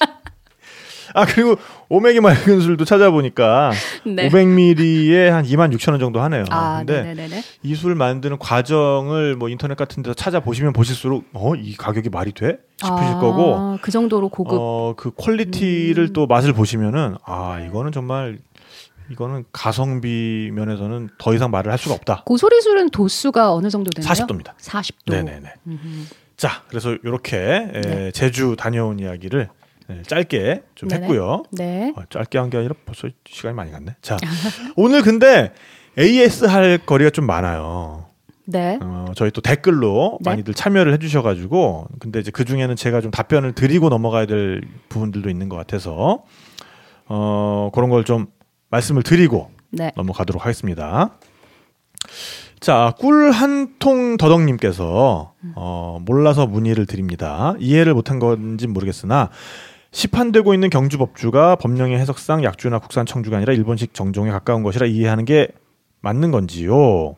[1.13, 1.57] 아 그리고
[1.89, 3.71] 오메기 맑은 술도 찾아보니까
[4.05, 4.27] 네.
[4.29, 6.45] 500ml에 한 2만 6천 원 정도 하네요.
[6.49, 7.43] 아, 근데 네네네.
[7.63, 12.57] 이 술 만드는 과정을 뭐 인터넷 같은 데서 찾아보시면 보실수록 어 이 가격이 말이 돼
[12.77, 14.57] 싶으실 아, 거고 그 정도로 고급.
[14.59, 16.13] 어 그 quality를 음.
[16.13, 18.39] 또 맛을 보시면은 아 이거는 정말
[19.11, 22.23] 이거는 가성비 면에서는 더 이상 말을 할 수가 없다.
[22.25, 24.11] 고소리 술은 도수가 어느 정도 되나요?
[24.11, 24.55] 40도입니다.
[24.57, 25.11] 40도.
[25.11, 25.53] 네네네.
[25.67, 25.77] 음흠.
[26.37, 28.11] 자 그래서 이렇게 에, 네.
[28.11, 29.47] 제주 다녀온 이야기를
[29.89, 31.01] 에, 짧게 좀 네네.
[31.03, 31.43] 했고요.
[31.51, 31.93] 네.
[31.95, 33.95] 어, 짧게 한 게 아니라 벌써 시간이 많이 갔네.
[34.01, 34.17] 자
[34.75, 35.53] 오늘 근데
[35.97, 38.05] AS 할 거리가 좀 많아요.
[38.47, 38.77] 네.
[38.81, 40.29] 어, 저희 또 댓글로 네.
[40.29, 45.49] 많이들 참여를 해주셔가지고 근데 이제 그 중에는 제가 좀 답변을 드리고 넘어가야 될 부분들도 있는
[45.49, 46.23] 것 같아서
[47.07, 48.27] 어, 그런 걸 좀
[48.69, 49.91] 말씀을 드리고 네.
[49.95, 51.17] 넘어가도록 하겠습니다.
[52.59, 57.53] 자, 꿀 한 통 더덕님께서 어, 몰라서 문의를 드립니다.
[57.59, 59.29] 이해를 못한 건지 모르겠으나
[59.95, 65.23] 시판되고 있는 경주 법주가 법령의 해석상 약주나 국산 청주가 아니라 일본식 정종에 가까운 것이라 이해하는
[65.23, 65.47] 게
[66.01, 67.15] 맞는 건지요?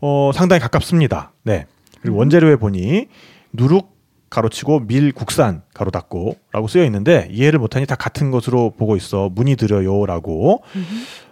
[0.00, 1.30] 어, 상당히 가깝습니다.
[1.44, 1.66] 네.
[2.00, 3.06] 그리고 원재료에 보니
[3.52, 3.92] 누룩
[4.30, 9.54] 가로치고 밀 국산 가로 닫고라고 쓰여 있는데 이해를 못하니 다 같은 것으로 보고 있어 문의
[9.54, 10.64] 드려요라고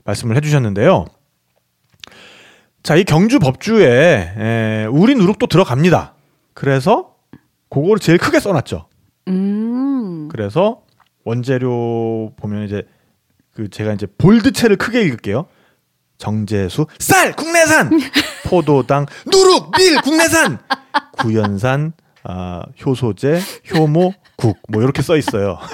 [0.05, 1.07] 말씀을 해주셨는데요.
[2.85, 6.15] 자, 이 경주 법주에 에, 우리 누룩도 들어갑니다.
[6.55, 7.17] 그래서
[7.71, 8.90] 그거를 제일 크게 써놨죠.
[9.29, 10.29] 음.
[10.29, 10.83] 그래서
[11.25, 12.87] 원재료 보면 이제
[13.55, 15.47] 그 제가 이제 볼드체를 크게 읽을게요.
[16.19, 17.91] 정제수 쌀 국내산
[18.47, 20.59] 포도당 누룩 밀 국내산
[21.19, 21.93] 구연산
[22.25, 23.41] 아, 효소제
[23.75, 25.59] 효모 국 뭐 이렇게 써 있어요.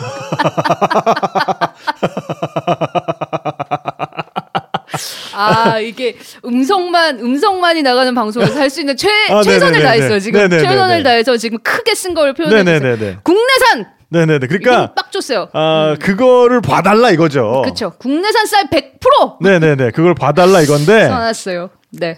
[5.34, 9.84] 아 이게 음성만 음성만이 나가는 방송에서 할 수 있는 최 아, 최선을 네네네네.
[9.84, 10.68] 다했어요 지금 네네네네.
[10.68, 12.62] 최선을 다해서 지금 크게 쓴 주세요.
[12.64, 13.18] 네네네네.
[13.22, 14.46] 국내산 네네네.
[14.46, 15.48] 그러니까 빡 줬어요.
[15.52, 17.62] 아 그거를 봐달라 이거죠.
[17.64, 17.90] 그렇죠.
[17.98, 19.90] 국내산 쌀 100% 네네네.
[19.92, 21.06] 그걸 봐달라 이건데.
[21.08, 21.70] 써놨어요.
[21.90, 22.16] 네.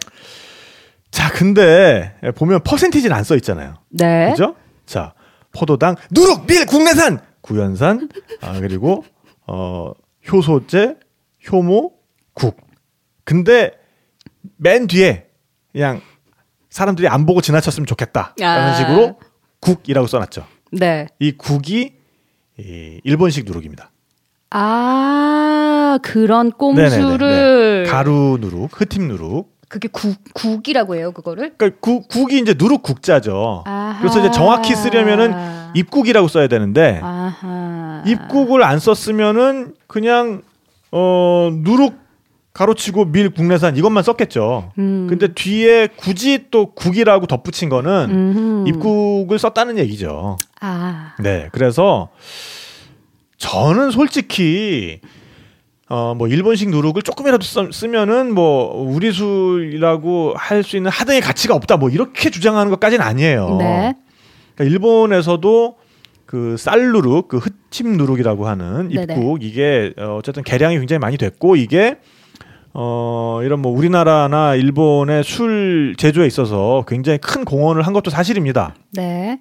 [1.10, 3.74] 자 근데 보면 퍼센티지는 안 써 있잖아요.
[3.90, 4.30] 네.
[4.30, 4.54] 그죠?
[4.86, 5.14] 자,
[5.52, 8.08] 포도당 누룩 밀 국내산 구연산
[8.42, 9.04] 아 그리고
[9.46, 9.92] 어
[10.30, 10.96] 효소제
[11.50, 11.92] 효모
[12.34, 12.67] 국.
[13.28, 13.72] 근데
[14.56, 15.26] 맨 뒤에
[15.72, 16.00] 그냥
[16.70, 18.72] 사람들이 안 보고 지나쳤으면 좋겠다라는 아.
[18.72, 19.18] 식으로
[19.60, 20.46] 국이라고 써놨죠.
[20.72, 21.08] 네.
[21.18, 21.92] 이 국이
[22.58, 23.90] 이 일본식 누룩입니다.
[24.48, 27.90] 아 그런 꼼수를 네네네.
[27.90, 29.58] 가루 누룩, 흑팀 누룩.
[29.68, 31.52] 그게 국 국이라고 해요 그거를.
[31.58, 33.62] 그러니까 국, 국이 이제 누룩 국자죠.
[33.66, 33.98] 아하.
[33.98, 35.34] 그래서 이제 정확히 쓰려면은
[35.74, 38.02] 입국이라고 써야 되는데 아하.
[38.06, 40.40] 입국을 안 썼으면은 그냥
[40.90, 42.07] 어 누룩
[42.58, 44.72] 가로치고 밀 국내산 이것만 썼겠죠.
[44.78, 45.06] 음.
[45.08, 48.68] 근데 뒤에 굳이 또 국이라고 덧붙인 거는 음흠.
[48.68, 50.36] 입국을 썼다는 얘기죠.
[50.60, 51.14] 아.
[51.20, 51.48] 네.
[51.52, 52.08] 그래서
[53.36, 55.00] 저는 솔직히
[55.88, 61.54] 어 뭐 일본식 누룩을 조금이라도 쓰, 쓰면은 뭐 우리 술이라고 할 수 있는 하등의 가치가
[61.54, 63.56] 없다 뭐 이렇게 주장하는 것까지는 아니에요.
[63.60, 63.94] 네.
[64.56, 65.76] 그러니까 일본에서도
[66.26, 69.14] 그 쌀누룩, 그 흑침 누룩이라고 하는 네네.
[69.14, 71.96] 입국 이게 어, 어쨌든 개량이 굉장히 많이 됐고 이게
[72.80, 78.74] 어 이런 뭐 우리나라나 일본의 술 제조에 있어서 굉장히 큰 공헌을 한 것도 사실입니다.
[78.92, 79.40] 네.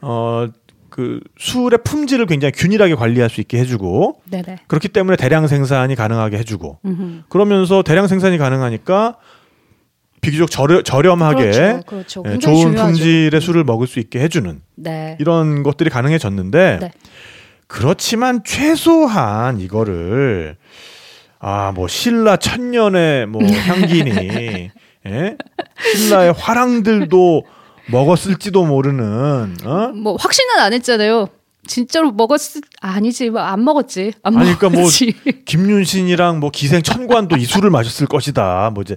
[0.00, 0.48] 어
[0.92, 4.58] 그 술의 품질을 굉장히 균일하게 관리할 수 있게 해주고 네네.
[4.68, 7.22] 그렇기 때문에 대량 생산이 가능하게 해주고 음흠.
[7.30, 9.16] 그러면서 대량 생산이 가능하니까
[10.20, 11.82] 비교적 저렴, 저렴하게 그렇죠.
[11.86, 12.22] 그렇죠.
[12.26, 12.84] 예, 좋은 중요하죠.
[12.84, 15.16] 품질의 술을 먹을 수 있게 해주는 네.
[15.18, 16.92] 이런 것들이 가능해졌는데 네.
[17.66, 20.56] 그렇지만 최소한 이거를
[21.44, 24.70] 아 뭐 신라 천년의 뭐 향기니
[25.06, 25.36] 예?
[25.96, 27.42] 신라의 화랑들도
[27.90, 29.88] 먹었을지도 모르는 어?
[29.88, 31.28] 뭐 확신은 안 했잖아요.
[31.66, 35.14] 진짜로 먹었을 아니지 뭐안 먹었지 안 아니, 그러니까 뭐 먹었지.
[35.46, 38.72] 김윤신이랑 뭐 기생 천관도 이 술을 마셨을 것이다.
[38.74, 38.96] 뭐 이제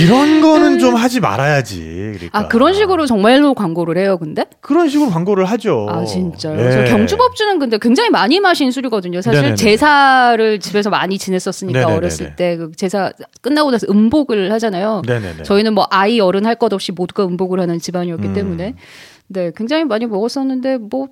[0.00, 1.80] 이런 거는 좀 하지 말아야지.
[2.14, 2.38] 그러니까.
[2.38, 4.44] 아 그런 식으로 정말로 광고를 해요, 근데?
[4.60, 5.88] 그런 식으로 광고를 하죠.
[5.90, 6.64] 아 진짜요.
[6.64, 6.70] 예.
[6.70, 9.20] 저 경주법주는 근데 굉장히 많이 마신 술이거든요.
[9.20, 9.56] 사실 네네네.
[9.56, 11.96] 제사를 집에서 많이 지냈었으니까 네네네네.
[11.98, 15.02] 어렸을 때 그 제사 끝나고 나서 음복을 하잖아요.
[15.06, 15.42] 네네네.
[15.42, 18.34] 저희는 뭐 아이 어른 할 것 없이 모두가 음복을 하는 집안이었기 음.
[18.34, 18.74] 때문에
[19.26, 21.08] 네 굉장히 많이 먹었었는데 뭐 음,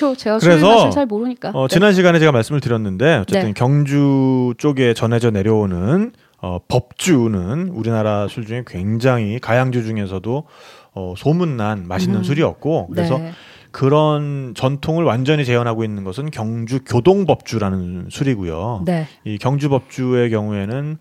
[0.00, 1.50] 그쵸 제가 술 그래서, 잘 모르니까.
[1.52, 1.74] 어, 네.
[1.74, 3.52] 지난 시간에 제가 말씀을 드렸는데 어쨌든 네.
[3.52, 10.44] 경주 쪽에 전해져 내려오는 어, 법주는 우리나라 술 중에 굉장히 가양주 중에서도
[10.94, 12.24] 어, 소문난 맛있는 음.
[12.24, 13.32] 술이었고 그래서 네.
[13.72, 18.84] 그런 전통을 완전히 재현하고 있는 것은 경주 교동법주라는 술이고요.
[18.86, 19.06] 네.
[19.24, 20.96] 이 경주법주의 경우에는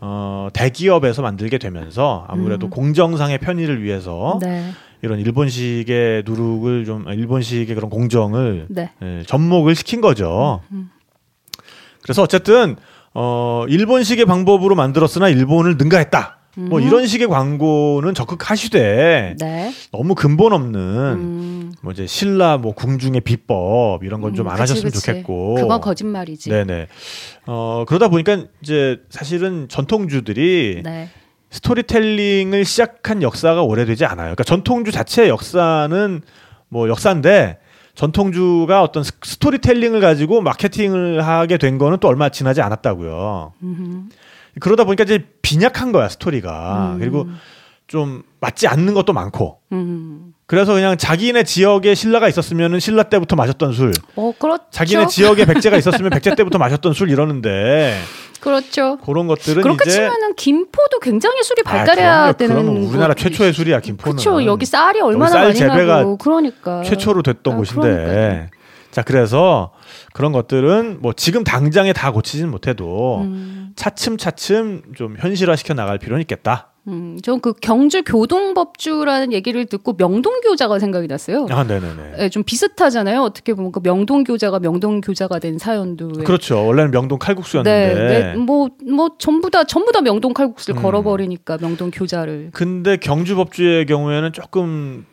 [0.00, 2.70] 어, 대기업에서 만들게 되면서 아무래도 음.
[2.70, 4.70] 공정상의 편의를 위해서 네.
[5.02, 8.92] 이런 일본식의 누룩을 좀 아, 일본식의 그런 공정을 네.
[9.02, 10.62] 예, 접목을 시킨 거죠.
[10.70, 10.90] 음.
[12.02, 12.76] 그래서 어쨌든
[13.12, 16.38] 어 일본식의 방법으로 만들었으나 일본을 능가했다.
[16.54, 16.86] 뭐 음.
[16.86, 19.72] 이런 식의 광고는 적극 하시되 네.
[19.90, 21.72] 너무 근본 없는 음.
[21.82, 25.04] 뭐 이제 신라 뭐 궁중의 비법 이런 건 좀안 음, 하셨으면 그치.
[25.04, 25.54] 좋겠고.
[25.54, 26.50] 그건 거짓말이지.
[26.50, 26.88] 네네.
[27.46, 31.08] 어 그러다 보니까 이제 사실은 전통주들이 네.
[31.52, 34.26] storytelling을 시작한 역사가 오래되지 않아요.
[34.26, 36.22] 그러니까 전통주 자체의 역사는
[36.68, 37.58] 뭐 역사인데
[37.94, 43.52] 전통주가 어떤 스- storytelling을 가지고 마케팅을 하게 된 거는 또 얼마 지나지 않았다고요.
[43.62, 44.02] 음흠.
[44.60, 46.94] 그러다 보니까 이제 빈약한 거야 스토리가.
[46.94, 46.98] 음.
[46.98, 47.26] 그리고
[47.86, 49.58] 좀 맞지 않는 것도 많고.
[49.72, 50.32] 음.
[50.46, 54.64] 그래서 그냥 자기네 지역에 신라가 있었으면은 신라 때부터 마셨던 술, 어, 그렇죠.
[54.70, 57.98] 자기네 지역에 백제가 있었으면 백제 때부터 마셨던 술 이러는데
[58.42, 58.98] 그렇죠.
[58.98, 62.32] 그런 것들은 그렇게 이제 치면은 김포도 굉장히 술이 아, 발달해야 그럼요.
[62.36, 64.16] 되는 그러면 우리나라 거- 최초의 술이야 김포는.
[64.16, 64.44] 그렇죠.
[64.44, 67.80] 여기 쌀이 얼마나 쌀 많이 재배가 나고 그러니까 최초로 됐던 아, 곳인데.
[67.88, 68.46] 그러니까요.
[68.90, 69.70] 자, 그래서
[70.12, 76.20] 그런 것들은 뭐 지금 당장에 다 고치진 못해도 음, 차츰차츰 좀 현실화 시켜 나갈 필요는
[76.22, 76.71] 있겠다.
[76.88, 81.46] 음, 전 그 경주 교동법주라는 얘기를 듣고 명동교자가 생각이 났어요.
[81.50, 82.14] 아, 네네네.
[82.18, 83.22] 예, 좀 비슷하잖아요.
[83.22, 86.10] 어떻게 보면 그 명동교자가 명동교자가 된 사연도.
[86.16, 86.66] 왜- 그렇죠.
[86.66, 87.94] 원래는 명동 칼국수였는데.
[87.94, 90.82] 네, 네, 뭐, 뭐, 전부 다, 전부 다 명동 칼국수를 음.
[90.82, 92.50] 걸어버리니까, 명동 교자를.
[92.52, 95.06] 근데 경주 법주의 경우에는 조금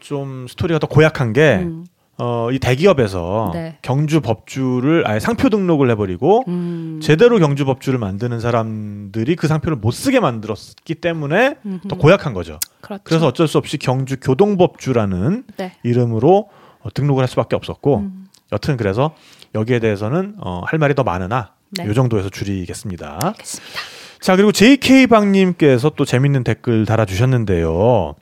[0.00, 1.84] 좀 스토리가 더 고약한 게, 음,
[2.18, 3.78] 어, 이 대기업에서 네.
[3.82, 9.92] 경주 법주를 아예 상표 등록을 해버리고, 음, 제대로 경주 법주를 만드는 사람들이 그 상표를 못
[9.92, 11.88] 쓰게 만들었기 때문에 음흠.
[11.88, 12.58] 더 고약한 거죠.
[12.80, 13.02] 그렇죠.
[13.04, 15.72] 그래서 어쩔 수 없이 경주 교동법주라는 네.
[15.82, 19.14] 이름으로 어, 등록을 할 수밖에 없었고 음, 여튼 그래서
[19.54, 21.86] 여기에 대해서는 어, 할 말이 더 많으나 네.
[21.86, 23.18] 요 정도에서 줄이겠습니다.
[23.22, 23.80] 알겠습니다.
[24.20, 28.14] 자 그리고 JK 방님께서 또 재밌는 댓글 달아주셨는데요.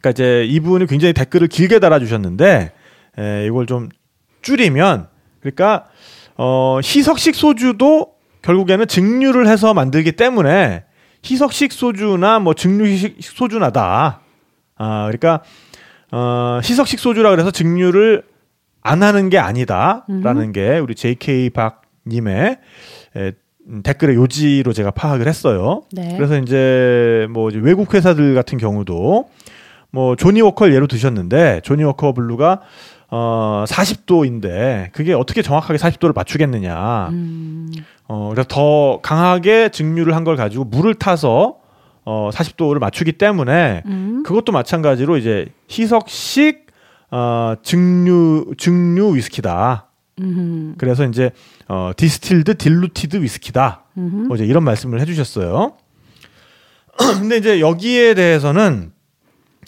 [0.00, 2.72] 그러니까 이제 이분이 굉장히 댓글을 길게 달아주셨는데
[3.18, 3.88] 에, 이걸 좀
[4.42, 5.08] 줄이면
[5.40, 5.86] 그러니까
[6.36, 10.84] 어, 희석식 소주도 결국에는 증류를 해서 만들기 때문에
[11.24, 14.20] 희석식 소주나 뭐 증류식 소주나다.
[14.76, 15.42] 아 그러니까
[16.12, 18.22] 어, 희석식 소주라 그래서 증류를
[18.80, 22.58] 안 하는 게 아니다라는 게 우리 JK 박 님의
[23.16, 23.32] 에,
[23.68, 25.82] 음, 댓글의 요지로 제가 파악을 했어요.
[25.92, 26.14] 네.
[26.16, 29.28] 그래서 이제 뭐 이제 외국 회사들 같은 경우도
[29.90, 32.60] 뭐 Johnnie Walker를 예로 드셨는데 Johnnie Walker Blue가
[33.10, 37.08] 어 40도인데 그게 어떻게 정확하게 40도를 맞추겠느냐.
[37.08, 37.70] 음,
[38.06, 41.56] 어 그래서 더 강하게 증류를 한 걸 가지고 물을 타서
[42.04, 44.22] 어 40도를 맞추기 때문에 음.
[44.24, 46.66] 그것도 마찬가지로 이제 희석식
[47.10, 49.86] 어 증류 증류 위스키다.
[50.20, 50.74] 음.
[50.76, 51.30] 그래서 이제
[51.68, 53.84] 어 distilled diluted 위스키다.
[53.96, 54.26] 음.
[54.28, 55.72] 뭐 이제 이런 말씀을 해 주셨어요.
[57.20, 58.92] 근데 이제 여기에 대해서는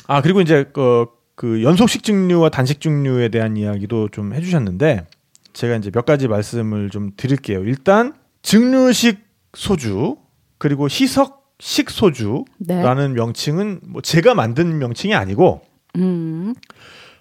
[0.07, 1.07] 아 그리고 이제 그,
[1.41, 5.07] 그 연속식 증류와 단식 증류에 대한 이야기도 좀 해주셨는데
[5.55, 7.65] 제가 이제 몇 가지 말씀을 좀 드릴게요.
[7.65, 9.21] 일단 증류식
[9.55, 10.19] 소주
[10.59, 13.09] 그리고 희석식 소주라는 네.
[13.09, 15.63] 명칭은 뭐 제가 만든 명칭이 아니고
[15.97, 16.53] 음.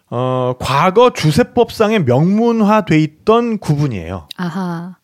[0.10, 4.28] 어 과거 주세법상에 명문화돼 있던 구분이에요.
[4.36, 4.98] 아하.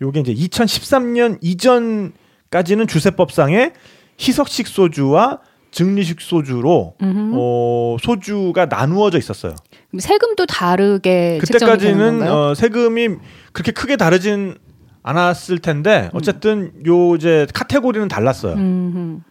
[0.00, 3.72] 요게 이제 2013년 이전까지는 주세법상에
[4.20, 7.32] 희석식 소주와 증리식 소주로 음.
[7.34, 9.54] 어, 소주가 나누어져 있었어요.
[9.98, 12.22] 세금도 다르게 그때까지는?
[12.28, 13.08] 어, 세금이
[13.52, 14.56] 그렇게 크게 다르진
[15.02, 18.54] 않았을 텐데 어쨌든 요 이제 카테고리는 달랐어요.
[18.54, 19.22] 음.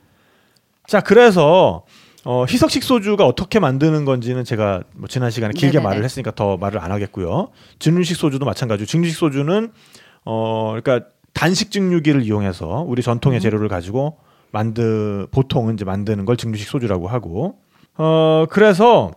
[0.88, 1.84] 자 그래서
[2.25, 5.84] 어, 희석식 소주가 어떻게 만드는 건지는 제가 뭐 지난 시간에 길게 네네네.
[5.84, 7.49] 말을 했으니까 더 말을 안 하겠고요.
[7.80, 9.71] 증류식 소주도 마찬가지고 증류식 소주는
[10.25, 13.41] 어 그러니까 단식 증류기를 이용해서 우리 전통의 음.
[13.41, 14.17] 재료를 가지고
[14.52, 17.60] 만드 보통은 이제 만드는 걸 증류식 소주라고 하고
[17.98, 19.12] 어 그래서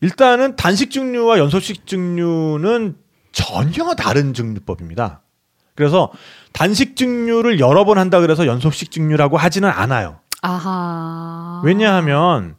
[0.00, 2.96] 일단은 단식 증류와 연속식 증류는
[3.32, 5.22] 전혀 다른 증류법입니다.
[5.74, 6.10] 그래서
[6.52, 10.20] 단식 증류를 여러 번 한다 그래서 연속식 증류라고 하지는 않아요.
[10.42, 11.60] 아하.
[11.64, 12.54] 왜냐하면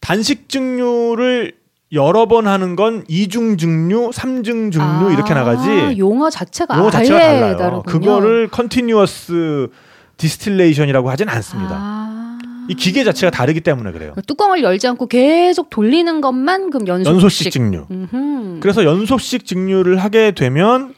[0.00, 1.54] 단식 증류를
[1.92, 7.18] 여러 번 하는 건 이중 증류, 삼중 증류 이렇게 나가지 아, 용어 자체가 용어 자체가
[7.18, 7.56] 달라요.
[7.56, 7.82] 다르군요.
[7.82, 9.68] 그거를 continuous
[10.16, 11.76] distillation이라고 하진 않습니다.
[11.78, 12.38] 아.
[12.68, 14.14] 이 기계 자체가 다르기 때문에 그래요.
[14.26, 17.12] 뚜껑을 열지 않고 계속 돌리는 것만 그럼 연속식.
[17.14, 17.86] 연속식 증류.
[17.90, 18.60] 음흠.
[18.60, 20.94] 그래서 연속식 증류를 하게 되면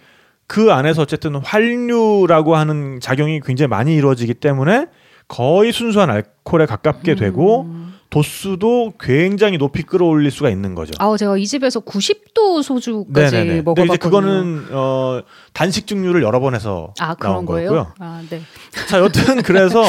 [0.47, 4.87] 그 안에서 어쨌든 환류라고 하는 작용이 굉장히 많이 이루어지기 때문에
[5.27, 7.94] 거의 순수한 알코올에 가깝게 되고 음.
[8.15, 10.93] 도수도 굉장히 높이 끌어올릴 수가 있는 거죠.
[10.99, 13.47] 아우 제가 이 집에서 90도 소주까지 네네네.
[13.47, 13.85] 근데 먹어봤거든요.
[13.87, 15.21] 이제 그거는 어
[15.53, 17.71] 단식 증류를 여러 번 해서 아 그런 나온 거예요?
[17.71, 17.93] 거고요.
[17.99, 18.41] 아 네.
[18.89, 19.83] 자, 여튼 그래서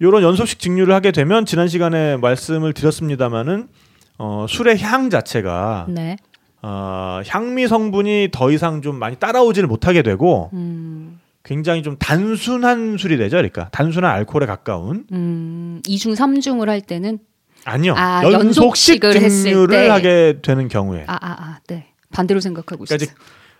[0.00, 3.68] 요런 연속식 증류를 하게 되면 지난 시간에 말씀을 드렸습니다마는
[4.16, 6.16] 어 술의 향 자체가 네.
[6.62, 13.18] 어 향미 성분이 더 이상 좀 많이 따라오지를 못하게 되고 음, 굉장히 좀 단순한 술이
[13.18, 13.36] 되죠.
[13.36, 17.18] 그러니까 단순한 알코올에 가까운 음, 2중 3중을 할 때는
[17.64, 17.94] 아니요.
[17.96, 19.88] 아, 연속식 증류를 때.
[19.88, 21.86] 하게 되는 경우에 아 아 아 네.
[22.12, 23.04] 반대로 생각하고 그러니까 있었어요.
[23.14, 23.14] 이제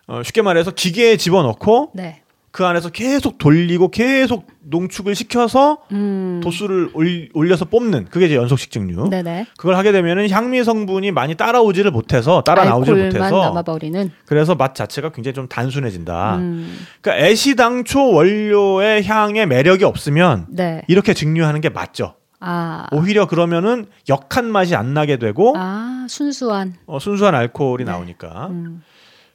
[0.06, 2.22] 어, 쉽게 말해서 기계에 집어넣고 네.
[2.50, 6.40] 그 안에서 계속 돌리고 계속 농축을 시켜서 음.
[6.44, 9.08] 도수를 올, 올려서 뽑는 그게 이제 연속식 증류.
[9.08, 9.46] 네네.
[9.56, 14.10] 그걸 하게 되면은 향미 성분이 많이 따라오지를 못해서 따라 나오지를 못해서 남아버리는.
[14.26, 16.36] 그래서 맛 자체가 굉장히 좀 단순해진다.
[16.36, 20.82] 음, 그러니까 애시당초 원료의 향에 매력이 없으면 네.
[20.88, 22.16] 이렇게 증류하는 게 맞죠.
[22.44, 22.86] 아.
[22.92, 26.74] 오히려 그러면은 역한 맛이 안 나게 되고 아 순수한.
[26.86, 27.90] 어, 순수한 알코올이 네.
[27.92, 28.48] 나오니까.
[28.50, 28.82] 음.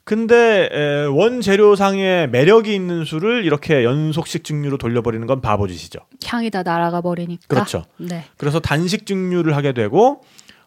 [0.03, 5.99] 근데 에, 원재료상의 매력이 있는 술을 이렇게 연속식 증류로 돌려버리는 건 바보짓이죠.
[6.25, 7.43] 향이 다 날아가 버리니까.
[7.47, 7.83] 그렇죠.
[7.97, 8.23] 네.
[8.37, 10.21] 그래서 단식 증류를 하게 되고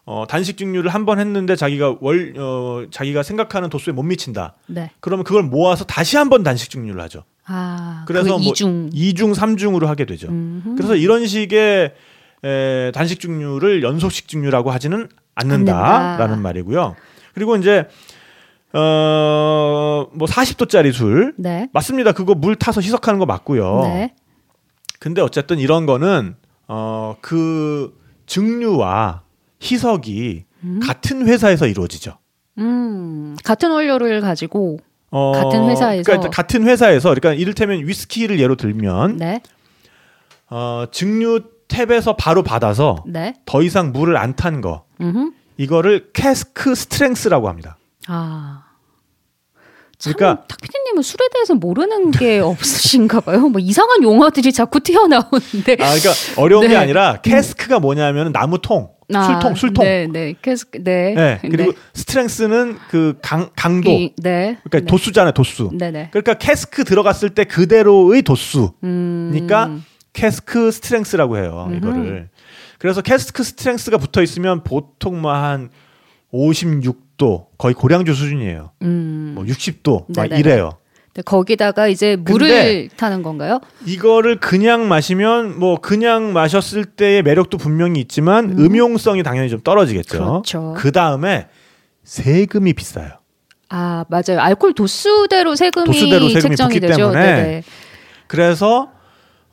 [0.05, 4.55] 어, 단식 증류를 한 번 했는데 자기가 월 어, 자기가 생각하는 도수에 못 미친다.
[4.67, 4.91] 네.
[4.99, 7.23] 그러면 그걸 모아서 다시 한 번 단식 증류를 하죠.
[7.45, 8.03] 아.
[8.07, 8.89] 그래서 그뭐 이중.
[8.91, 10.27] 2중, 3중으로 하게 되죠.
[10.27, 10.75] 음흠.
[10.75, 11.93] 그래서 이런 식의
[12.43, 16.35] 에, 단식 증류를 연속 식 증류라고 하지는 않는다라는 않는다.
[16.37, 16.95] 말이고요.
[17.33, 17.87] 그리고 이제
[18.73, 21.67] 어뭐 40도짜리 술 네.
[21.73, 22.13] 맞습니다.
[22.13, 23.81] 그거 물 타서 희석하는 거 맞고요.
[23.83, 24.13] 네.
[24.99, 26.35] 근데 어쨌든 이런 거는
[26.67, 29.23] 어그 증류와
[29.61, 30.79] 희석이 음.
[30.81, 32.17] 같은 회사에서 이루어지죠.
[32.59, 33.35] 음.
[33.43, 34.79] 같은 원료를 가지고.
[35.13, 36.03] 어, 같은 회사에서?
[36.03, 39.41] 그러니까 같은 회사에서 그러니까 이를테면 위스키를 예로 들면 네.
[40.49, 43.33] 어 증류탑에서 바로 받아서 네.
[43.45, 44.83] 더 이상 물을 안 탄 거.
[44.99, 45.33] 음.
[45.57, 47.77] 이거를 cask strength라고 합니다.
[48.07, 48.63] 아.
[49.99, 53.47] 참, 그러니까 탁피디님은 술에 대해서 모르는 게 없으신가 봐요.
[53.49, 55.73] 뭐 이상한 용어들이 자꾸 튀어나오는데.
[55.73, 56.75] 아 그러니까 어려운 게 네.
[56.75, 59.85] 아니라 cask가 뭐냐면 나무통, 아, 술통, 술통.
[59.85, 60.33] 네, 네.
[60.41, 61.13] 계속 네.
[61.13, 61.39] 네.
[61.43, 63.91] 그리고 strength는 그 강, 강도.
[63.91, 64.57] 이- 네.
[64.63, 64.85] 그러니까 네.
[64.85, 65.69] 도수잖아요, 도수.
[65.73, 66.09] 네, 네.
[66.11, 68.71] 그러니까 cask 들어갔을 때 그대로의 도수.
[68.83, 69.29] 음.
[69.31, 69.69] 그러니까
[70.13, 71.65] cask strength라고 해요.
[71.69, 71.77] 음흠.
[71.77, 72.29] 이거를.
[72.77, 75.69] 그래서 cask strength가 붙어 있으면 보통 뭐한
[76.33, 78.71] 56도 거의 고량주 수준이에요.
[78.81, 79.33] 음.
[79.35, 80.39] 뭐 60도 막 네네네.
[80.39, 80.77] 이래요.
[81.13, 83.59] 네, 거기다가 이제 물을 타는 건가요?
[83.85, 90.17] 이거를 그냥 마시면 뭐 그냥 마셨을 때의 매력도 분명히 있지만 음용성이 당연히 좀 떨어지겠죠.
[90.17, 90.73] 그렇죠.
[90.77, 91.47] 그 다음에
[92.03, 93.09] 세금이 비싸요.
[93.67, 94.39] 아 맞아요.
[94.39, 97.11] 알코올 도수대로 세금이, 도수대로 세금이 책정이 되죠.
[97.11, 97.63] 때문에 네네.
[98.27, 98.91] 그래서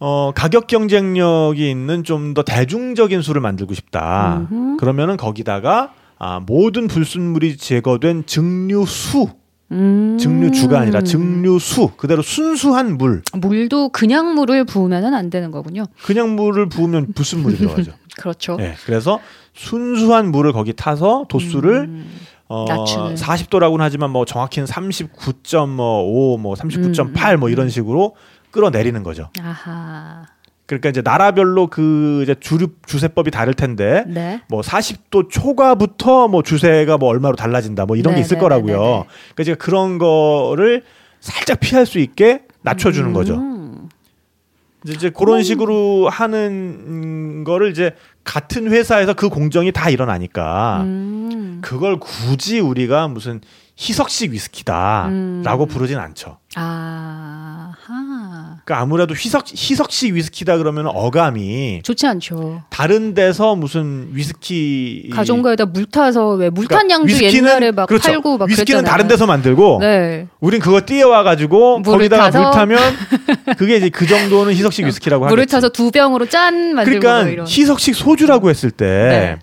[0.00, 4.46] 어, 가격 경쟁력이 있는 좀 더 대중적인 술을 만들고 싶다.
[4.50, 4.76] 음흠.
[4.78, 9.28] 그러면은 거기다가 아, 모든 불순물이 제거된 증류수,
[9.72, 10.16] 음.
[10.20, 13.22] 증류주가 아니라 증류수, 그대로 순수한 물.
[13.32, 15.84] 물도 그냥 물을 부으면은 안 되는 거군요.
[16.02, 17.92] 그냥 물을 부으면 불순물이 들어가죠.
[18.16, 18.56] 그렇죠.
[18.56, 19.20] 네, 그래서
[19.54, 22.10] 순수한 물을 거기 타서 도수를 음.
[22.48, 23.14] 어, 낮추는.
[23.14, 28.16] 40도라고는 하지만 뭐 정확히는 39.5, 뭐 39.8, 음, 뭐 이런 식으로
[28.58, 29.30] 끌어내리는 거죠.
[29.40, 30.26] 아하.
[30.66, 34.42] 그러니까 이제 나라별로 그 이제 주류 주세법이 다를 텐데 네.
[34.48, 38.80] 뭐 40도 초과부터 뭐 주세가 뭐 얼마로 달라진다 뭐 이런 게 네, 있을 네, 거라고요.
[38.80, 39.04] 네, 네.
[39.34, 40.82] 그러니까 제가 그런 거를
[41.20, 43.36] 살짝 피할 수 있게 낮춰주는 거죠.
[43.36, 43.88] 음.
[44.84, 47.94] 이제, 이제 그런 식으로 하는 거를 이제
[48.24, 51.60] 같은 회사에서 그 공정이 다 일어나니까 음.
[51.62, 53.40] 그걸 굳이 우리가 무슨
[53.80, 55.68] 희석식 위스키다라고 음.
[55.68, 56.38] 부르진 않죠.
[56.56, 57.67] 아하.
[58.68, 62.62] 그러니까 아무래도 희석 희석식 위스키다 그러면 어감이 좋지 않죠.
[62.68, 68.10] 다른 데서 무슨 위스키 가정가에다 물 타서 왜 물탄 그러니까 양주 위스키는- 옛날에 막 그렇죠.
[68.10, 68.90] 팔고 막 위스키는 그랬잖아요.
[68.92, 70.26] 다른 데서 만들고 네.
[70.40, 72.78] 우린 그거 띄어와 가지고 거기다가 타서 물 타면
[73.56, 75.32] 그게 이제 그 정도는 희석식 위스키라고 하겠지.
[75.32, 77.46] 물을 타서 두 병으로 짠 만들고 그러니까 막 이런.
[77.48, 79.38] 희석식 소주라고 했을 때 네.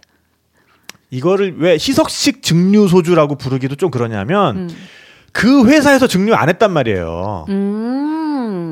[1.09, 4.69] 이거를 왜 희석식 증류 소주라고 부르기도 좀 그러냐면 음.
[5.32, 7.45] 그 회사에서 증류 안 했단 말이에요.
[7.49, 8.21] 음.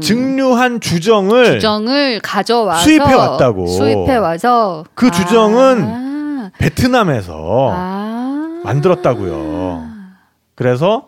[0.02, 3.68] 증류한 주정을 주정을 가져와서 수입해 왔다고.
[3.68, 6.52] 수입해 와서 그 주정은 아.
[6.58, 8.62] 베트남에서 아.
[8.64, 9.84] 만들었다고요.
[10.56, 11.08] 그래서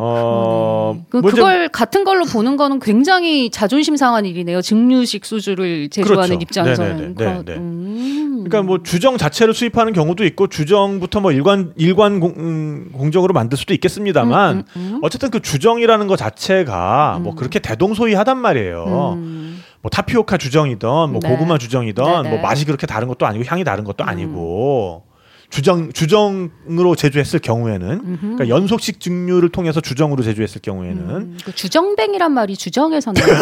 [0.00, 4.62] 어그뭐 좀- 그걸 같은 걸로 보는 거는 굉장히 자존심 상한 일이네요.
[4.62, 6.42] 증류식 소주를 제조하는 그렇죠.
[6.42, 6.96] 입장에서는.
[6.96, 7.14] 네네네.
[7.14, 7.58] 그런- 네네.
[7.58, 8.44] 음.
[8.44, 13.58] 그러니까 뭐 주정 자체를 수입하는 경우도 있고 주정부터 뭐 일관 일관 공, 음, 공정으로 만들
[13.58, 14.98] 수도 있겠습니다만 음, 음, 음.
[15.02, 19.14] 어쨌든 그 주정이라는 거 자체가 뭐 그렇게 대동소이하단 말이에요.
[19.18, 19.62] 음.
[19.82, 21.28] 뭐 타피오카 주정이든 뭐 네.
[21.28, 22.28] 고구마 주정이든 네네.
[22.30, 24.08] 뭐 맛이 그렇게 다른 것도 아니고 향이 다른 것도 음.
[24.08, 25.04] 아니고
[25.50, 28.18] 주정 주정으로 제조했을 경우에는.
[28.20, 33.26] 그러니까 연속식 증류를 통해서 주정으로 제조했을 경우에는 음, 그 주정뱅이란 말이 주정에서 나요.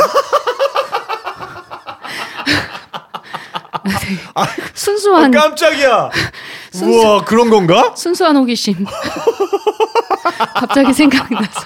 [4.74, 6.11] 순수한 어, 깜짝이야.
[6.72, 7.94] 순수- 우와 그런 건가?
[7.96, 8.84] 순수한 호기심.
[10.54, 11.61] 갑자기 생각이 나서.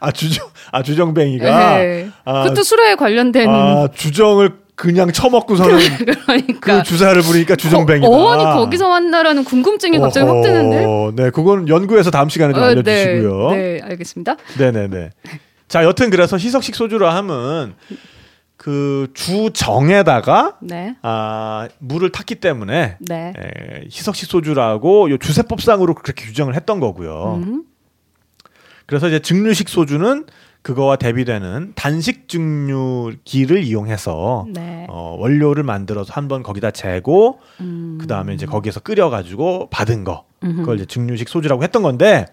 [0.00, 2.10] 아 주정 아 주정뱅이가 네.
[2.24, 5.76] 아, 그것도 술에 관련된 아 주정을 그냥 처먹고서는
[6.24, 8.08] 그러니까 그 주사를 부리니까 주정뱅이다.
[8.08, 10.84] 어, 어원이 거기서 왔나라는 궁금증이 갑자기 확 드는데.
[10.84, 13.50] 어허, 네, 그건 연구해서 다음 시간에 좀 어, 알려주시고요.
[13.50, 14.36] 네, 네, 알겠습니다.
[14.56, 15.10] 네, 네, 네.
[15.66, 17.74] 자, 여튼 그래서 희석식 소주라 함은
[18.56, 23.32] 그 주정에다가 네, 아, 물을 탔기 때문에 네.
[23.36, 27.40] 에, 희석식 소주라고 요 주세법상으로 그렇게 규정을 했던 거고요.
[27.42, 27.64] 음,
[28.86, 30.24] 그래서 이제 증류식 소주는
[30.62, 34.86] 그거와 대비되는 단식 증류기를 이용해서 네.
[34.88, 40.24] 어, 원료를 만들어서 한 번 거기다 재고 음, 그 다음에 이제 거기에서 끓여가지고 받은 거
[40.44, 40.56] 음흠.
[40.60, 42.26] 그걸 이제 증류식 소주라고 했던 건데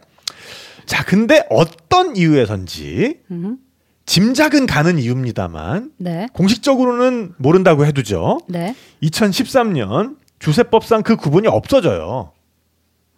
[0.86, 3.58] 자 근데 어떤 이유에선지 음,
[4.06, 8.40] 짐작은 가는 이유입니다만 네, 공식적으로는 모른다고 해두죠.
[8.48, 12.32] 네, 2013년 주세법상 그 구분이 없어져요.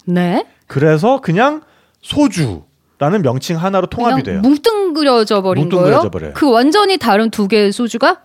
[0.05, 0.45] 네.
[0.67, 1.61] 그래서 그냥
[2.01, 2.63] 소주
[2.99, 4.41] 라는 명칭 하나로 통합이 돼요.
[4.41, 6.09] 뭉뚱그려져 버린 뭉뚱그려져 거예요.
[6.09, 6.31] 버려요.
[6.33, 8.21] 그 완전히 다른 두 개의 소주가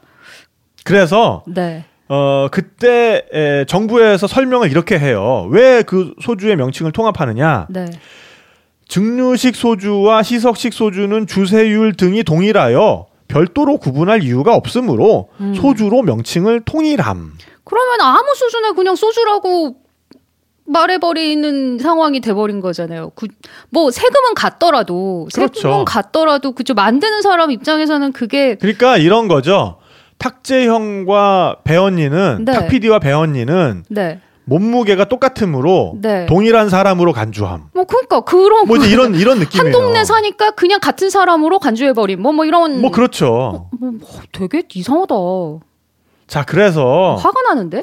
[0.85, 1.85] 그래서 네.
[2.09, 5.47] 어 그때 에, 정부에서 설명을 이렇게 해요.
[5.51, 7.67] 왜 그 소주의 명칭을 통합하느냐?
[7.71, 7.87] 네.
[8.89, 15.55] 증류식 소주와 희석식 소주는 주세율 등이 동일하여 별도로 구분할 이유가 없으므로 음.
[15.55, 17.33] 소주로 명칭을 통일함.
[17.65, 19.77] 그러면 아무 수준에 그냥 소주라고
[20.65, 23.13] 말해버리는 상황이 돼버린 거잖아요.
[23.15, 23.27] 그,
[23.71, 25.61] 뭐 세금은 같더라도 그렇죠.
[25.61, 29.79] 세금은 같더라도 그죠 만드는 사람 입장에서는 그게 그러니까 이런 거죠.
[30.19, 32.53] 탁재형과 배언니는 네.
[32.53, 36.27] 탁PD와 배언니는 네, 몸무게가 똑같으므로 네.
[36.27, 37.71] 동일한 사람으로 간주함.
[37.75, 39.65] 뭐 그러니까 그런 뭐 이런 이런 느낌이에요.
[39.65, 42.23] 한 동네 사니까 그냥 같은 사람으로 간주해 버림.
[42.23, 42.81] 뭐뭐 이런.
[42.81, 43.69] 뭐 그렇죠.
[43.79, 45.15] 뭐, 뭐 되게 이상하다.
[46.29, 47.83] 자 그래서 화가 나는데?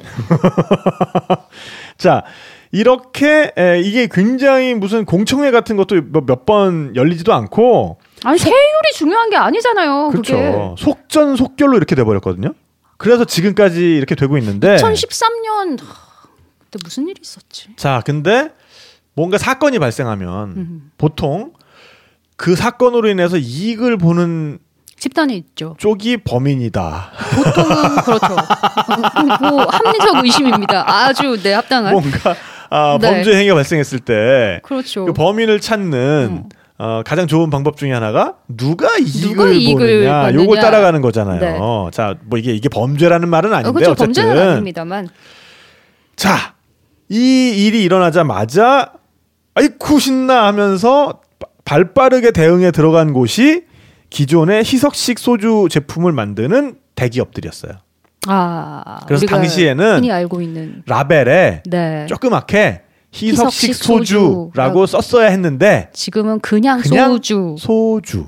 [1.97, 2.23] 자
[2.71, 9.37] 이렇게 에, 이게 굉장히 무슨 공청회 같은 것도 뭐몇번 열리지도 않고 아니 세율이 중요한 게
[9.37, 10.09] 아니잖아요.
[10.09, 10.75] 그렇죠.
[10.77, 12.53] 속전속결로 이렇게 돼버렸거든요.
[12.97, 15.79] 그래서 지금까지 이렇게 되고 있는데 2013년
[16.59, 17.69] 그때 무슨 일이 있었지?
[17.75, 18.51] 자 근데
[19.13, 20.91] 뭔가 사건이 발생하면 음.
[20.97, 21.53] 보통
[22.35, 24.59] 그 사건으로 인해서 이익을 보는
[24.97, 25.75] 집단이 있죠.
[25.79, 27.11] 쪽이 범인이다.
[27.35, 28.35] 보통은 그렇죠.
[29.49, 30.83] 뭐 합리적 의심입니다.
[30.87, 31.93] 아주 네 합당한.
[31.93, 32.35] 뭔가
[32.69, 33.07] 아, 네.
[33.11, 35.05] 범죄 행위가 발생했을 때 그렇죠.
[35.05, 36.49] 그 범인을 찾는 음.
[36.77, 40.33] 어, 가장 좋은 방법 중에 하나가 누가 이익을, 누가 이익을 보느냐.
[40.33, 41.39] 요걸 따라가는 거잖아요.
[41.41, 41.57] 네.
[41.91, 43.91] 자, 뭐 이게 이게 범죄라는 말은 아닌데 어, 그렇죠.
[43.91, 45.09] 어쨌든 범죄는 아닙니다만.
[46.15, 46.53] 자,
[47.09, 48.93] 이 일이 일어나자마자
[49.55, 53.63] 아이쿠 신나 하면서 바- 발빠르게 대응에 들어간 곳이
[54.09, 57.73] 기존의 희석식 소주 제품을 만드는 대기업들이었어요.
[58.27, 62.05] 아, 그래서 당시에는 흔히 알고 있는 라벨에 네.
[62.07, 62.81] 조그맣게
[63.13, 64.85] 희석식 희석식 소주라고 소주라고.
[64.85, 67.55] 썼어야 했는데 지금은 그냥, 그냥 소주.
[67.57, 68.27] 소주.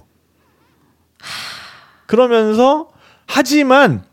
[2.07, 2.87] 그러면서
[3.27, 4.03] 하지만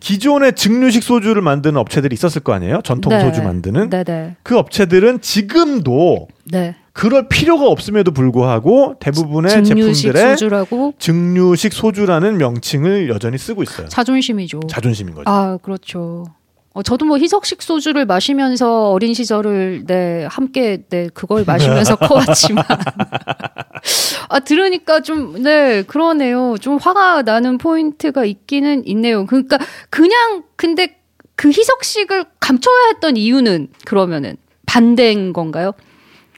[0.00, 2.80] 기존의 증류식 소주를 만드는 업체들이 있었을 거 아니에요?
[2.82, 3.20] 전통 네.
[3.20, 4.36] 소주 만드는 네, 네.
[4.42, 6.76] 그 업체들은 지금도 네.
[6.92, 13.88] 그럴 필요가 없음에도 불구하고 대부분의 증류식 제품들의 소주라고 증류식 소주라는 명칭을 여전히 쓰고 있어요.
[13.88, 14.60] 자존심이죠.
[14.68, 15.30] 자존심인 거죠.
[15.30, 16.24] 아, 그렇죠.
[16.72, 22.64] 어, 저도 뭐 희석식 소주를 마시면서 어린 시절을 네 함께 네 그걸 마시면서 커왔지만
[24.28, 29.58] 아 들으니까 좀 네 그러네요 좀 화가 나는 포인트가 있기는 있네요 그러니까
[29.90, 30.96] 그냥 근데
[31.34, 34.36] 그 희석식을 감춰야 했던 이유는 그러면은
[34.66, 35.72] 반대인 건가요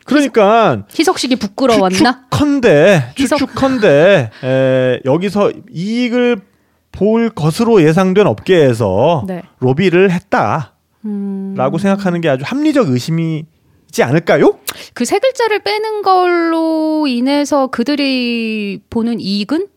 [0.04, 6.38] 그러니까 희석식이 부끄러웠나 추측컨대 희석- 추측컨대 에, 여기서 이익을
[6.90, 10.72] 볼 것으로 예상된 업계에서 네 로비를 했다라고
[11.06, 14.58] 음, 생각하는 게 아주 합리적 의심이지 않을까요?
[14.94, 19.68] 그 세 글자를 빼는 걸로 인해서 그들이 보는 이익은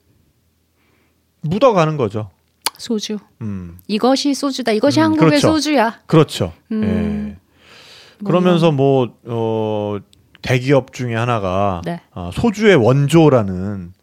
[1.42, 2.32] 묻어가는 거죠.
[2.78, 4.72] 소주 음, 이것이 소주다.
[4.74, 5.52] 이것이 음, 한국의 그렇죠.
[5.54, 6.00] 소주야.
[6.08, 6.52] 그렇죠.
[6.72, 7.38] 음.
[7.40, 8.26] 예.
[8.26, 9.98] 그러면서 뭐 어,
[10.46, 12.00] 대기업 중에 하나가 네.
[12.14, 13.94] 아, 소주의 원조라는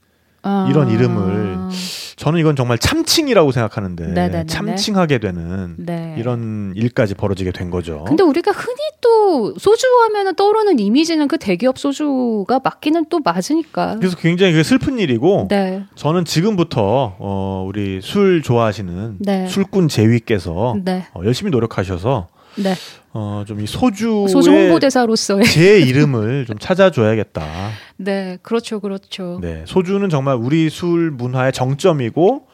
[0.42, 0.66] 아.
[0.68, 1.70] 이런 이름을
[2.16, 4.46] 저는 이건 정말 참칭이라고 생각하는데 네네네네.
[4.46, 6.16] 참칭하게 되는 네.
[6.18, 8.04] 이런 일까지 벌어지게 된 거죠.
[8.06, 13.96] 근데 우리가 흔히 또 소주 하면은 떠오르는 이미지는 그 대기업 소주가 맞기는 또 맞으니까.
[13.98, 15.84] 그래서 굉장히 그게 슬픈 일이고 네.
[15.94, 19.46] 저는 지금부터 어, 우리 술 좋아하시는 네.
[19.46, 21.06] 술꾼 제위께서 네.
[21.14, 22.74] 어, 열심히 노력하셔서 네.
[23.14, 27.42] 어, 좀 이 소주의 소주 홍보대사로서의 제 이름을 좀 찾아줘야겠다.
[27.98, 28.38] 네.
[28.42, 28.80] 그렇죠.
[28.80, 29.38] 그렇죠.
[29.42, 29.54] 네.
[29.54, 32.46] 네, 소주는 정말 우리 술 문화의 정점이고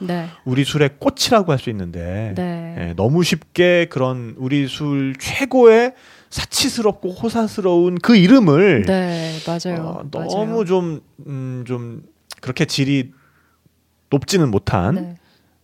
[0.45, 2.77] 우리 술의 꽃이라고 할 수 있는데 네.
[2.79, 5.95] 예, 너무 쉽게 그런 우리 술 최고의
[6.31, 9.35] 사치스럽고 호사스러운 그 이름을 네.
[9.47, 9.81] 맞아요.
[9.83, 10.29] 어, 맞아요.
[10.29, 12.03] 너무 좀, 음, 좀
[12.41, 13.13] 그렇게 질이
[14.11, 15.15] 높지는 못한 네.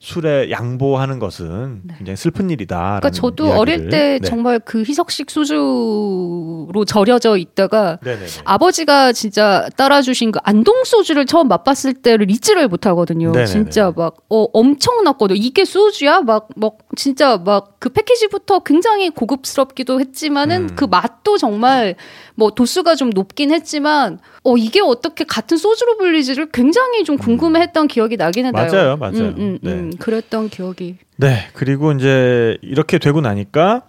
[0.05, 1.95] 술에 양보하는 것은 네.
[1.97, 2.77] 굉장히 슬픈 일이다.
[3.01, 8.27] 그러니까 저도 어릴 때 정말 그 희석식 소주로 절여져 있다가 네네네.
[8.45, 13.29] 아버지가 진짜 따라주신 그 안동 소주를 처음 맛봤을 때를 잊지를 못하거든요.
[13.33, 13.47] 네네네.
[13.47, 15.41] 진짜 막 어, 엄청났거든요.
[15.43, 16.21] 이게 소주야?
[16.21, 20.75] 막, 막 진짜 막 그 패키지부터 굉장히 고급스럽기도 했지만은 음.
[20.75, 21.97] 그 맛도 정말
[22.35, 28.17] 뭐 도수가 좀 높긴 했지만 어 이게 어떻게 같은 소주로 불리지를 굉장히 좀 궁금해했던 기억이
[28.17, 28.71] 나기는 나요.
[28.71, 28.73] 음.
[28.73, 29.19] 맞아요, 맞아요.
[29.19, 29.93] 음, 음, 음.
[29.99, 30.99] 그랬던 기억이.
[31.17, 33.83] 네, 그리고 이제 이렇게 되고 나니까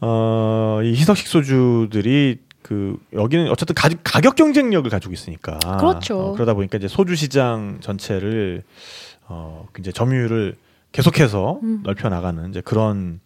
[0.00, 6.20] 어, 이 희석식 소주들이 그 여기는 어쨌든 가, 가격 경쟁력을 가지고 있으니까 그렇죠.
[6.20, 8.62] 어, 그러다 보니까 이제 소주 시장 전체를
[9.26, 10.56] 어, 이제 점유율을
[10.92, 11.80] 계속해서 음.
[11.84, 13.20] 넓혀 나가는 이제 그런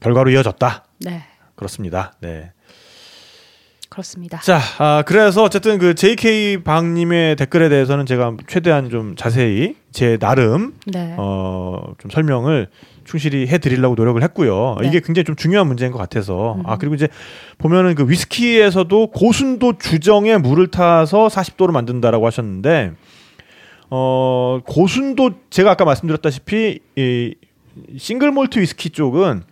[0.00, 0.84] 결과로 이어졌다.
[1.00, 1.24] 네.
[1.54, 2.14] 그렇습니다.
[2.20, 2.52] 네.
[3.92, 4.40] 그렇습니다.
[4.40, 10.72] 자, 아, 그래서 어쨌든 그 JK 방님의 댓글에 대해서는 제가 최대한 좀 자세히 제 나름
[10.86, 11.14] 네.
[11.18, 12.68] 어, 좀 설명을
[13.04, 14.78] 충실히 해드리려고 노력을 했고요.
[14.80, 14.88] 네.
[14.88, 16.54] 이게 굉장히 좀 중요한 문제인 것 같아서.
[16.54, 16.62] 음.
[16.64, 17.06] 아, 그리고 이제
[17.58, 22.92] 보면은 그 위스키에서도 고순도 주정에 물을 타서 40도로 만든다라고 하셨는데,
[23.90, 27.34] 어, 고순도 제가 아까 말씀드렸다시피, 이
[27.98, 29.42] 싱글 몰트 위스키 쪽은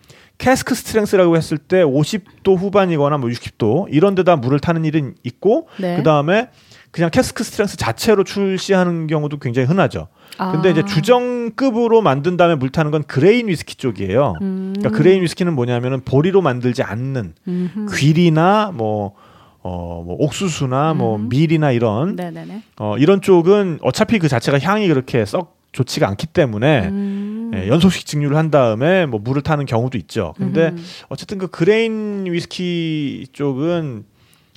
[0.41, 5.97] cask strength라고 했을 때 50도 후반이거나 뭐 60도 이런 데다 물을 타는 일은 있고, 네.
[5.97, 6.49] 그 다음에
[6.89, 10.07] 그냥 cask strength 자체로 출시하는 경우도 굉장히 흔하죠.
[10.51, 10.71] 근데 아.
[10.71, 14.33] 이제 주정급으로 만든 다음에 물 타는 건 그레인 위스키 쪽이에요.
[14.41, 14.73] 음.
[14.75, 17.95] 그러니까 그레인 위스키는 뭐냐면은 보리로 만들지 않는 음흠.
[17.95, 19.13] 귀리나 뭐,
[19.61, 21.29] 어, 뭐 옥수수나 뭐 음.
[21.29, 22.63] 밀이나 이런 네네네.
[22.79, 27.40] 어, 이런 쪽은 어차피 그 자체가 향이 그렇게 썩 좋지가 않기 때문에 음.
[27.61, 30.33] 예, 연속식 증류를 한 다음에 뭐 물을 타는 경우도 있죠.
[30.37, 30.81] 근데 음흠.
[31.09, 34.05] 어쨌든 그 그레인 위스키 쪽은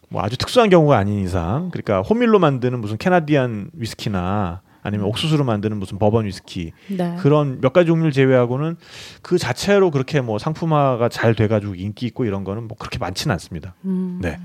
[0.08, 5.78] 뭐 아주 특수한 경우가 아닌 이상 그러니까 호밀로 만드는 무슨 Canadian 위스키나 아니면 옥수수로 만드는
[5.78, 7.16] 무슨 버번 위스키 네.
[7.18, 8.76] 그런 몇 가지 종류를 제외하고는
[9.22, 13.74] 그 자체로 그렇게 뭐 상품화가 잘 돼가지고 인기 있고 이런 거는 뭐 그렇게 많지는 않습니다.
[13.86, 14.18] 음.
[14.20, 14.38] 네.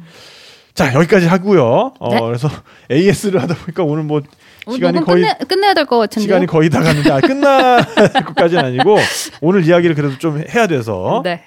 [0.79, 1.91] 자 여기까지 하고요.
[1.99, 2.21] 어, 네.
[2.21, 2.47] 그래서
[2.89, 4.21] AS를 하다 보니까 오늘 뭐
[4.71, 6.23] 시간이 거의 끝내, 끝내야 될 것 같은데요.
[6.25, 7.83] 시간이 거의 다 갔는데 아, 끝날
[8.25, 8.97] 것까지는 아니고
[9.41, 11.43] 오늘 이야기를 그래도 좀 해야 돼서 네.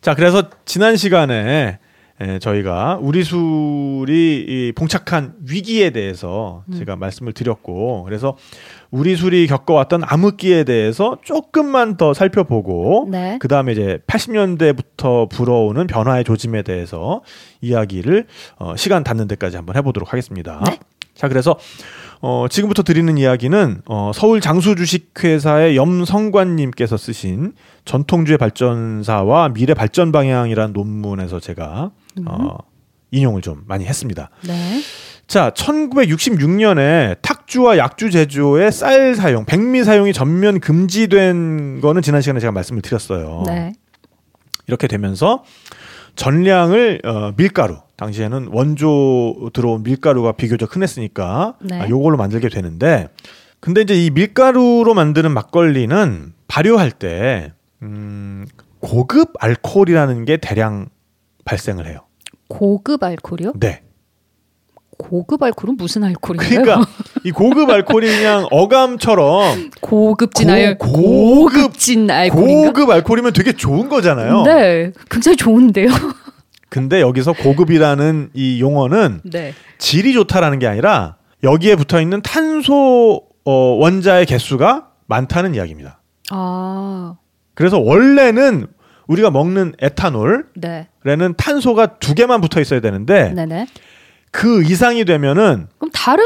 [0.00, 1.78] 자 그래서 지난 시간에
[2.20, 6.78] 에, 저희가 우리 술이 이 봉착한 위기에 대해서 음.
[6.78, 8.36] 제가 말씀을 드렸고 그래서
[8.90, 13.38] 우리 술이 겪어왔던 암흑기에 대해서 조금만 더 살펴보고 네.
[13.40, 17.22] 그 다음에 이제 80년대부터 불어오는 변화의 조짐에 대해서
[17.60, 18.26] 이야기를
[18.58, 20.62] 어, 시간 닿는 데까지 한번 해보도록 하겠습니다.
[20.66, 20.78] 네.
[21.14, 21.58] 자, 그래서
[22.20, 27.52] 어, 지금부터 드리는 이야기는 어, 서울 장수주식회사의 염성관님께서 쓰신
[27.84, 31.90] 전통주의 발전사와 미래 발전 방향이라는 논문에서 제가
[32.26, 32.58] 어,
[33.10, 34.30] 인용을 좀 많이 했습니다.
[34.46, 34.80] 네.
[35.26, 42.52] 자, 1966년에 탁주와 약주 제조의 쌀 사용, 백미 사용이 전면 금지된 거는 지난 시간에 제가
[42.52, 43.42] 말씀을 드렸어요.
[43.46, 43.72] 네.
[44.66, 45.44] 이렇게 되면서
[46.14, 51.80] 전량을 어, 밀가루, 당시에는 원조 들어온 밀가루가 비교적 흔했으니까 네.
[51.80, 53.08] 아, 요걸로 만들게 되는데
[53.60, 57.52] 근데 이제 이 밀가루로 만드는 막걸리는 발효할 때
[57.82, 58.46] 음,
[58.80, 60.88] 고급 알코올이라는 게 대량
[61.44, 62.00] 발생을 해요.
[62.48, 63.54] 고급 알코올이요?
[63.60, 63.82] 네.
[64.98, 66.62] 고급 알코올은 무슨 알코올인가요?
[66.62, 66.86] 그러니까
[67.24, 72.72] 이 고급 알코올이 그냥 어감처럼 고급진 고- 알 고급- 고급진 알코올인가?
[72.72, 74.42] 고급 알코올이면 되게 좋은 거잖아요.
[74.44, 75.88] 네, 굉장히 좋은데요.
[76.70, 79.52] 근데 여기서 고급이라는 이 용어는 네.
[79.78, 86.00] 질이 좋다라는 게 아니라 여기에 붙어 있는 탄소 어, 원자의 개수가 많다는 이야기입니다.
[86.30, 87.14] 아,
[87.54, 88.66] 그래서 원래는
[89.06, 90.86] 우리가 먹는 에탄올에는 네,
[91.36, 93.66] 탄소가 두 개만 붙어 있어야 되는데 네네.
[94.30, 96.24] 그 이상이 되면은 그럼 다른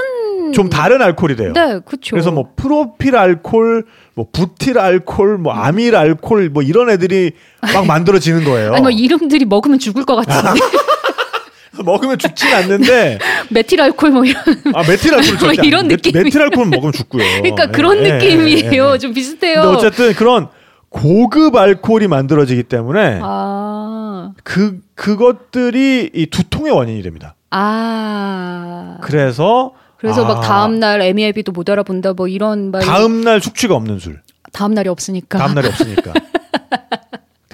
[0.52, 1.52] 좀 다른 알코올이 돼요.
[1.52, 2.10] 네, 그렇죠.
[2.10, 7.32] 그래서 뭐 프로필 알코올, 뭐 부틸 알코올, 뭐 아밀 알코올 뭐 이런 애들이
[7.72, 8.72] 막 만들어지는 거예요.
[8.72, 10.60] 아니 뭐 이름들이 먹으면 죽을 것 같은데
[11.84, 13.18] 먹으면 죽진 않는데
[13.50, 14.42] 메틸 알코올 뭐 이런
[14.74, 17.22] 아 메틸 알코올 뭐 이런 느낌이- 메틸 알코올 먹으면 죽고요.
[17.42, 18.88] 그러니까 예, 그런 예, 느낌이에요.
[18.90, 18.98] 예, 예.
[18.98, 19.62] 좀 비슷해요.
[19.62, 20.48] 근데 어쨌든 그런
[20.90, 27.34] 고급 알코올이 만들어지기 때문에 아, 그 그것들이 이 두통의 원인이 됩니다.
[27.50, 28.98] 아.
[29.02, 33.74] 그래서 그래서 막 아, 다음 날 MEIB도 못 알아본다 뭐 이런 말 다음 날 숙취가
[33.74, 34.20] 없는 술.
[34.52, 35.38] 다음 날이 없으니까.
[35.38, 36.12] 다음 날이 없으니까.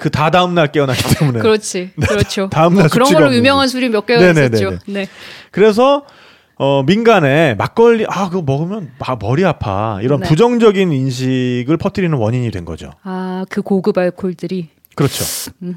[0.01, 1.41] 그 다 다음 날 깨어나기 때문에.
[1.41, 1.91] 그렇지.
[2.09, 2.49] 그렇죠.
[2.51, 4.31] 다음 날 뭐 그런 걸로 유명한 술이 몇 개가.
[4.31, 4.79] 있었죠.
[4.87, 5.09] 네.
[5.51, 6.05] 그래서
[6.59, 10.29] 어 민간에 막걸리 아 그거 먹으면 막 머리 아파 이런 네.
[10.29, 12.93] 부정적인 인식을 퍼뜨리는 원인이 된 거죠.
[13.03, 15.25] 아, 그 고급 알코올들이 그렇죠.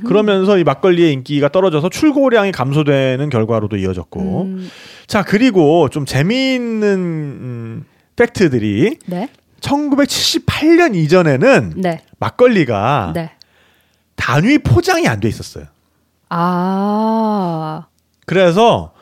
[0.06, 4.44] 그러면서 이 막걸리의 인기가 떨어져서 출고량이 감소되는 결과로도 이어졌고.
[4.44, 4.70] 음,
[5.08, 9.30] 자 그리고 좀 재미있는 음, 팩트들이 네.
[9.60, 12.02] 1978년 이전에는 네.
[12.20, 13.32] 막걸리가 네.
[14.16, 15.66] 단위 포장이 안 돼 있었어요.
[16.30, 17.88] 아.
[18.26, 18.94] 그래서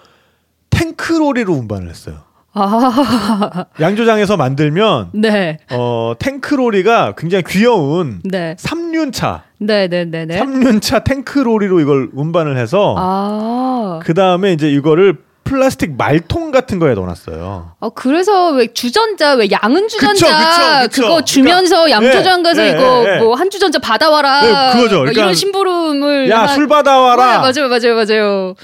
[0.69, 2.27] 탱크로리로 운반을 했어요.
[2.53, 3.65] 아.
[3.79, 5.59] 양조장에서 만들면 네.
[5.71, 8.55] 어, 탱크로리가 굉장히 귀여운 네.
[8.57, 10.39] 3륜차, 네, 네, 네, 네.
[10.39, 13.99] 3륜차 탱크로리로 이걸 운반을 해서 아.
[14.03, 17.71] 그 다음에 이제 이거를 플라스틱 말통 같은 거에 넣어놨어요.
[17.79, 21.07] 어, 그래서 왜 주전자, 왜 양은 주전자 그쵸, 그쵸, 그쵸.
[21.07, 23.19] 거 주면서 그러니까, 양조장 가서 예, 이거 예, 예.
[23.19, 24.41] 뭐한 주전자 받아와라.
[24.41, 24.95] 네, 그거죠.
[24.95, 26.29] 뭐 그러니까 이런 심부름을.
[26.29, 27.25] 야, 한- 술 받아와라.
[27.25, 28.55] 네, 맞아요, 맞아요, 맞아요.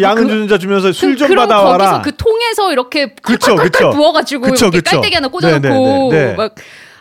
[0.00, 1.84] 양은 그- 주전자 주면서 술좀 그럼 받아와라.
[1.92, 3.90] 거기서 그 통에서 이렇게 그쵸, 그쵸.
[3.90, 4.96] 부어가지고 그쵸, 이렇게 그쵸.
[4.96, 6.34] 깔때기 하나 꽂아놓고 네, 네, 네, 네.
[6.34, 6.54] 막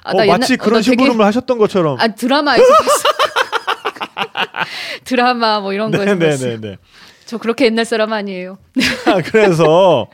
[0.04, 1.98] 아, 어, 나 마치 옛날- 그런 나 되게- 심부름을 하셨던 것처럼.
[2.00, 2.64] 아 드라마에서.
[5.06, 6.46] 드라마 뭐 이런 거에서 봤어.
[6.46, 6.78] 네네네.
[7.30, 8.58] 저 그렇게 옛날 사람 아니에요.
[9.32, 10.08] 그래서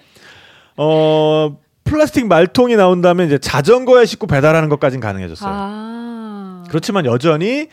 [0.75, 5.49] 어 플라스틱 말통이 나온 다음에 이제 자전거에 싣고 배달하는 것까진 가능해졌어요.
[5.49, 6.63] 아.
[6.67, 7.69] 그렇지만 여전히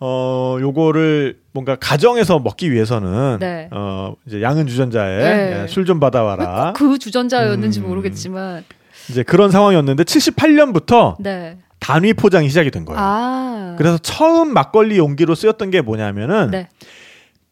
[0.00, 3.68] 어 요거를 뭔가 가정에서 먹기 위해서는 네.
[3.72, 5.66] 어 이제 양은 주전자에 네.
[5.66, 6.72] 술좀 받아와라.
[6.74, 7.88] 그 주전자였는지 음.
[7.88, 8.64] 모르겠지만
[9.10, 11.58] 이제 그런 상황이었는데 78년부터 네.
[11.78, 12.98] 단위 포장이 시작이 된 거예요.
[12.98, 13.74] 아.
[13.76, 16.68] 그래서 처음 막걸리 용기로 쓰였던 게 뭐냐면은 네.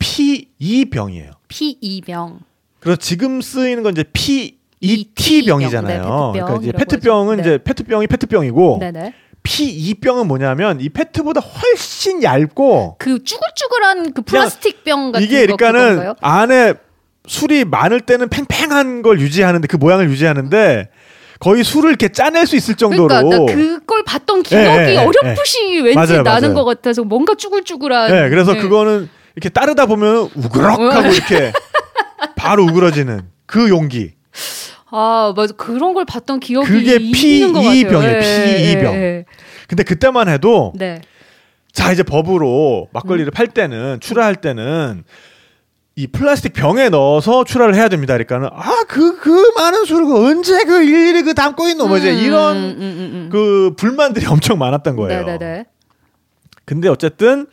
[0.05, 1.31] P2병이에요.
[1.49, 2.39] P2병.
[2.81, 4.05] 그래서 지금 쓰이는 건 이제
[4.81, 5.59] ET P2 병.
[5.61, 6.33] 병이잖아요.
[6.35, 7.49] 네, 페트병 그러니까 이제 페트병은 하죠.
[7.49, 9.15] 이제 페트병이 페트병이고 네네.
[9.43, 15.89] P2병은 뭐냐면 이 페트보다 훨씬 얇고 그 쭈글쭈글한 그 플라스틱 병 같은 이게 거 그러니까는
[15.97, 16.15] 그건가요?
[16.21, 16.75] 안에
[17.27, 20.89] 술이 많을 때는 팽팽한 걸 유지하는데 그 모양을 유지하는데
[21.41, 24.97] 거의 술을 이렇게 짜낼 수 있을 정도로 그러니까 나 그걸 봤던 기억이 예, 예, 예,
[24.99, 26.55] 어렴풋이 왠지 맞아요, 나는 맞아요.
[26.55, 28.11] 것 같아서 뭔가 쭈글쭈글한.
[28.11, 28.61] 네, 그래서 네.
[28.61, 31.53] 그거는 이렇게 따르다 보면 우그럭하고 이렇게
[32.37, 34.13] 바로 우그러지는 그 용기.
[34.91, 38.01] 아 맞아 그런 걸 봤던 기억이 그게 있는 것 P2 같아요.
[38.01, 38.95] 병이에요, 예, P2 병.
[38.95, 39.25] 예, 예.
[39.67, 41.01] 근데 그때만 해도 네.
[41.73, 45.03] 자 이제 법으로 막걸리를 팔 때는 출하할 때는
[45.97, 48.15] 이 플라스틱 병에 넣어서 출하를 해야 됩니다.
[48.15, 52.77] 그러니까는 아그그 많은 술을 그 언제 그 일일이 그 담고 있노 뭐지 음, 이런 음,
[52.79, 53.29] 음, 음.
[53.31, 55.25] 그 불만들이 엄청 많았던 거예요.
[55.25, 55.67] 네네네.
[56.65, 57.47] 근데 어쨌든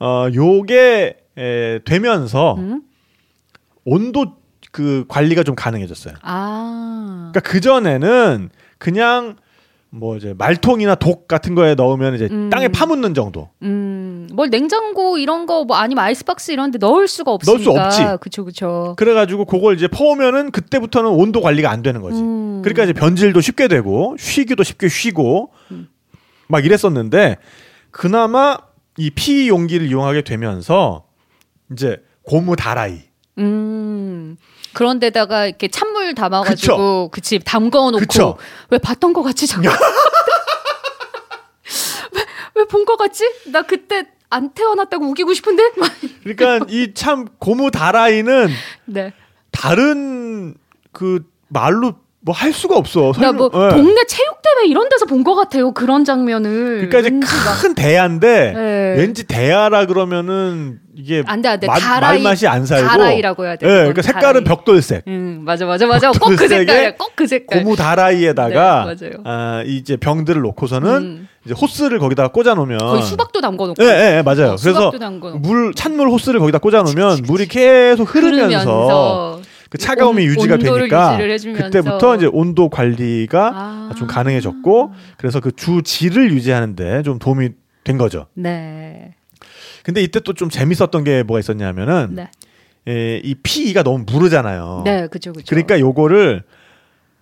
[0.00, 2.82] 어 요게 에, 되면서 음?
[3.84, 4.36] 온도
[4.70, 6.14] 그 관리가 좀 가능해졌어요.
[6.22, 7.30] 아.
[7.32, 9.36] 그러니까 그 전에는 그냥
[9.90, 12.50] 뭐 이제 말통이나 독 같은 거에 넣으면 이제 음.
[12.50, 13.48] 땅에 파묻는 정도.
[13.62, 17.72] 음, 뭘 냉장고 이런 거 뭐 아니면 아이스박스 이런 데 넣을 수가 없으니까.
[17.72, 18.16] 넣을 수 없지.
[18.20, 18.94] 그쵸 그쵸.
[18.98, 22.20] 그래 가지고 그걸 이제 퍼오면은 그때부터는 온도 관리가 안 되는 거지.
[22.20, 22.60] 음.
[22.62, 25.88] 그러니까 이제 변질도 쉽게 되고 쉬기도 쉽게 쉬고 음.
[26.48, 27.36] 막 이랬었는데
[27.90, 28.58] 그나마
[28.98, 31.04] 이 피 용기를 이용하게 되면서
[31.72, 33.00] 이제 고무 다라이
[33.38, 34.36] 음.
[34.74, 38.38] 그런 데다가 이렇게 찬물 담아가지고 그치 담궈 놓고.
[38.70, 39.74] 왜 봤던 거 같지 잠깐
[42.54, 45.90] 왜본거 같지 나 그때 안 태어났다고 우기고 싶은데 막
[46.24, 48.48] 그러니까 이 참 고무 다라이는
[48.86, 49.12] 네.
[49.50, 50.54] 다른
[50.92, 51.94] 그 말로
[52.28, 53.12] 뭐 할 수가 없어.
[53.18, 53.68] 나뭐 설명- 예.
[53.74, 57.10] 동네 체육대회 이런 데서 본 것 같아요 그런 장면을 그러니까 이제
[57.62, 58.94] 큰 대야인데 네.
[58.98, 61.66] 왠지 대야라 그러면은 이게 안 돼, 안 돼.
[61.66, 64.44] 말, 다라이- 맛이 안 살고 다라이라고 해야 돼, 예, 그건 그러니까 색깔은 다라이.
[64.44, 65.04] 벽돌색.
[65.08, 68.56] 음 맞아 맞아 맞아 꼭 그 색깔이야 꼭그 색깔 고무 다라이에다가 네,
[69.10, 69.22] 맞아요.
[69.24, 71.28] 아, 이제 병들을 놓고서는 음.
[71.46, 74.52] 이제 호스를 거기다가 꽂아 놓으면 거의 수박도 담궈 놓고 예, 예, 예, 맞아요.
[74.52, 74.92] 어, 그래서
[75.38, 79.40] 물 찬물 호스를 거기다 꽂아 놓으면 물이 계속 흐르면서
[79.70, 81.18] 그 차가움이 온- 유지가 되니까.
[81.18, 83.90] 그때부터 이제 온도 관리가 아.
[83.98, 87.50] 좀 가능해졌고 그래서 그 주질을 유지하는데 좀 도움이
[87.84, 88.26] 된 거죠.
[88.34, 89.14] 네.
[89.82, 92.30] 근데 이때 또 좀 재밌었던 게 뭐가 있었냐면은 네.
[92.86, 94.82] 에, 이 피가 너무 무르잖아요.
[94.84, 95.44] 네, 그죠, 그죠.
[95.48, 96.42] 그러니까 요거를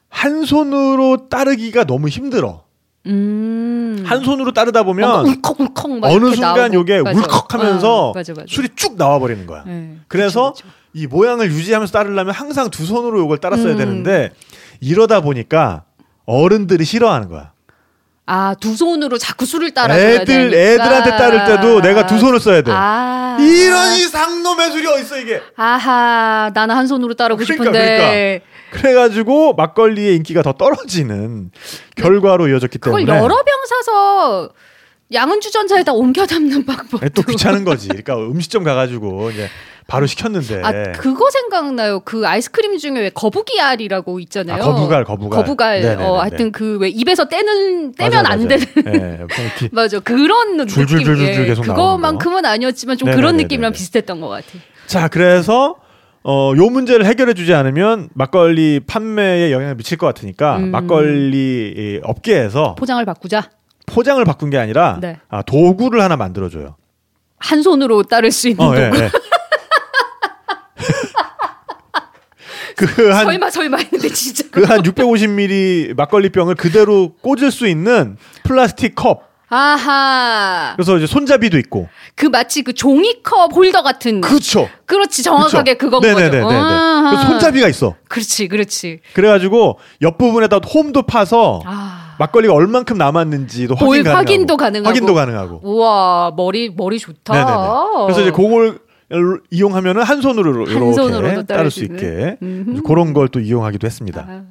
[0.09, 2.65] 한 손으로 따르기가 너무 힘들어.
[3.07, 4.03] 음.
[4.05, 6.75] 한 손으로 따르다 보면 울컥울컥 막 어느 순간 나오고.
[6.75, 7.19] 요게 맞아.
[7.19, 8.47] 울컥하면서 어, 맞아, 맞아.
[8.49, 9.63] 술이 쭉 나와 버리는 거야.
[9.65, 10.75] 네, 그래서 그쵸, 그쵸.
[10.97, 13.77] 이 모양을 유지하면서 따르려면 항상 두 손으로 요걸 따랐어야 음.
[13.77, 14.31] 되는데
[14.81, 15.85] 이러다 보니까
[16.25, 17.53] 어른들이 싫어하는 거야.
[18.25, 20.57] 아, 두 손으로 자꾸 술을 따라줘야 애들 되니까.
[20.57, 22.73] 애들한테 따를 때도 내가 두 손을 써야 돼.
[22.75, 23.37] 아.
[23.39, 25.43] 이런 이 상놈의 술이 어딨어 이게.
[25.55, 28.41] 아하, 나는 한 손으로 따르고 그러니까, 싶은데.
[28.71, 31.51] 그래가지고 막걸리의 인기가 더 떨어지는
[31.95, 34.51] 결과로 이어졌기 그걸 때문에 여러 병 사서
[35.13, 37.03] 양은 주전자에다 옮겨 담는 방법.
[37.03, 37.89] 아니, 또 귀찮은 거지.
[37.89, 39.49] 그러니까 음식점 가가지고 이제
[39.87, 40.63] 바로 시켰는데.
[40.65, 42.01] 아, 그거 생각나요.
[42.01, 44.61] 그 아이스크림 중에 왜 거북이 알이라고 있잖아요.
[44.63, 45.45] 아, 거북알, 거북알.
[45.45, 45.81] 거북알.
[45.81, 46.05] 네네네네.
[46.09, 48.49] 어, 하여튼 그 왜 입에서 떼는 떼면 맞아요, 안 맞아요.
[48.49, 48.67] 되는.
[48.95, 50.01] 예, 뭐 이렇게 맞아.
[50.01, 51.43] 그런 줄줄줄줄줄 느낌.
[51.43, 53.23] 예, 계속 그거만큼은 아니었지만 좀 네네네네.
[53.23, 54.47] 그런 느낌이랑 비슷했던 것 같아.
[54.87, 55.77] 자, 그래서
[56.25, 60.73] 어, 요 문제를 해결해 주지 않으면 막걸리 판매에 영향을 미칠 것 같으니까 음.
[60.73, 63.51] 막걸리 이 업계에서 포장을 바꾸자.
[63.87, 65.19] 포장을 바꾼 게 아니라 네.
[65.29, 66.75] 아, 도구를 하나 만들어 줘요.
[67.39, 69.03] 한 손으로 따를 수 있는 어, 예, 도구.
[69.05, 69.11] 예.
[72.77, 74.45] 그한 설마 설마 했는데 진짜.
[74.51, 79.25] 그한 650ml 막걸리 병을 그대로 꽂을 수 있는 플라스틱 컵.
[79.49, 80.73] 아하.
[80.77, 81.89] 그래서 이제 손잡이도 있고.
[82.17, 84.21] 그 마치 그 종이컵 홀더 같은.
[84.21, 84.69] 그렇죠.
[84.87, 85.87] 그렇지 정확하게 그쵸?
[85.87, 86.43] 그건 네네네네네.
[86.43, 87.11] 거죠.
[87.11, 87.95] 그래서 손잡이가 있어.
[88.09, 89.01] 그렇지, 그렇지.
[89.15, 92.17] 그래가지고 옆 부분에다 홈도 파서 아.
[92.19, 94.17] 막걸리가 얼만큼 남았는지도 볼 확인 가능하고.
[94.19, 94.89] 확인도 가능하고.
[94.89, 95.61] 확인도 가능하고.
[95.63, 97.33] 우와 머리 머리 좋다.
[97.33, 97.59] 네네네.
[98.07, 98.81] 그래서 이제 그걸
[99.51, 102.83] 이용하면은 한 손으로 한 이렇게 따를 수수 있게 음흠.
[102.83, 104.27] 그런 걸 또 이용하기도 했습니다.
[104.29, 104.43] 아,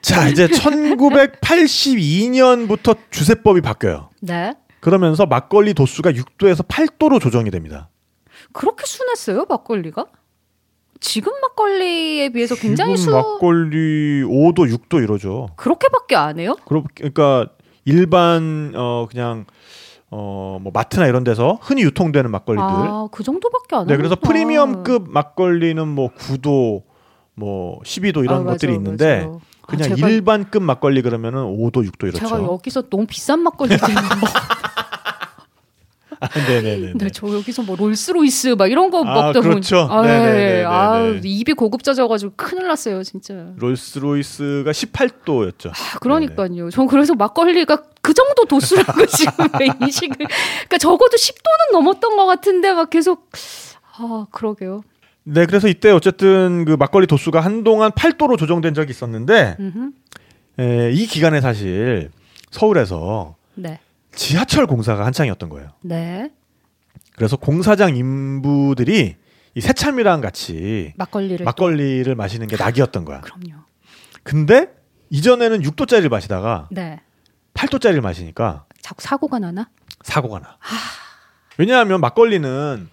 [0.00, 4.08] 자 이제 1982년부터 주세법이 바뀌어요.
[4.20, 4.54] 네.
[4.80, 7.88] 그러면서 막걸리 도수가 6도에서 8도로 조정이 됩니다.
[8.52, 10.06] 그렇게 순했어요 막걸리가?
[11.00, 15.48] 지금 막걸리에 비해서 굉장히 지금 수 막걸리 5도, 6도 이러죠.
[15.56, 16.56] 그렇게밖에 안 해요?
[16.66, 17.46] 그러- 그러니까
[17.84, 19.44] 일반 어 그냥
[20.10, 22.64] 어 뭐 마트나 이런 데서 흔히 유통되는 막걸리들.
[22.68, 23.96] 아, 그 정도밖에 안 네.
[23.96, 26.82] 그래서 프리미엄급 막걸리는 뭐 9도,
[27.34, 29.40] 뭐 12도 이런 아, 것들이 맞아요, 있는데 맞아요.
[29.62, 32.18] 아, 그냥 제가- 일반급 막걸리 그러면은 5도, 6도 이렇죠.
[32.26, 33.74] 제가 여기서 너무 비싼 막걸리.
[33.74, 33.78] 아,
[36.48, 36.92] 네네네.
[36.96, 39.88] 네, 저 여기서 뭐 롤스로이스 막 이런 거 아, 보니 그렇죠.
[39.90, 40.64] 아, 네네네네네.
[40.64, 43.52] 아, 입이 고급져져가지고 큰일 났어요, 진짜.
[43.56, 45.70] 롤스로이스가 18도였죠.
[45.70, 46.70] 아, 그러니까요.
[46.70, 50.16] 전 그래서 막걸리가 그 정도 도수라고 지금 왜 인식을.
[50.16, 53.30] 그러니까 적어도 10도는 넘었던 것 같은데 막 계속.
[53.96, 54.82] 아, 그러게요.
[55.24, 59.90] 네, 그래서 이때 어쨌든 그 막걸리 도수가 한동안 8도로 조정된 적이 있었는데 음흠.
[60.58, 62.10] 에, 이 기간에 사실
[62.50, 63.80] 서울에서 네.
[64.14, 65.70] 지하철 공사가 한창이었던 거예요.
[65.82, 66.30] 네.
[67.16, 69.16] 그래서 공사장 인부들이
[69.54, 71.44] 이 새참이랑 같이 막걸리를.
[71.44, 73.20] 막걸리를 마시는 게 낙이었던 거야.
[73.20, 73.62] 또- 그럼요.
[74.22, 74.68] 근데
[75.10, 77.00] 이전에는 6도짜리를 마시다가 네.
[77.54, 79.68] 8도짜리를 마시니까 자꾸 사고가 나나?
[80.02, 80.56] 사고가 나.
[81.58, 82.88] 왜냐하면 막걸리는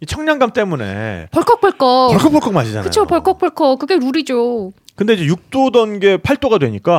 [0.00, 2.10] 이 청량감 때문에 벌컥벌컥.
[2.12, 2.84] 벌컥벌컥 마시잖아요.
[2.84, 3.78] 그쵸, 벌컥벌컥.
[3.78, 4.72] 그게 룰이죠.
[4.94, 6.98] 근데 이제 6도던 게 8도가 되니까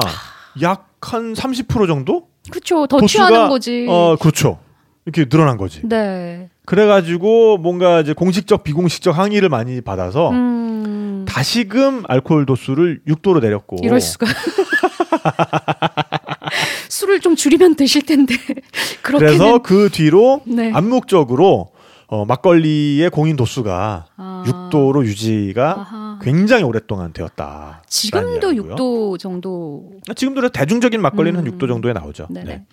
[0.61, 2.27] 약 한 30% 정도?
[2.49, 3.85] 그쵸, 더 도수가, 취하는 거지.
[3.89, 4.59] 어, 그렇죠.
[5.05, 5.81] 이렇게 늘어난 거지.
[5.83, 6.49] 네.
[6.65, 11.25] 그래가지고 뭔가 이제 공식적 비공식적 항의를 많이 받아서 음.
[11.27, 14.25] 다시금 알코올 도수를 6도로 내렸고 이럴 수가.
[16.89, 18.35] 술을 좀 줄이면 되실 텐데.
[19.01, 20.71] 그래서 그 뒤로 네.
[20.73, 21.71] 암묵적으로
[22.07, 24.43] 어, 막걸리의 공인 도수가 아.
[24.47, 26.19] 6도로 유지가 아하.
[26.21, 27.83] 굉장히 오랫동안 되었다.
[27.87, 29.91] 지금도 6도 정도.
[30.15, 31.45] 지금도 대중적인 막걸리는 음.
[31.45, 32.27] 한 6도 정도에 나오죠.
[32.29, 32.45] 네네.
[32.45, 32.65] 네.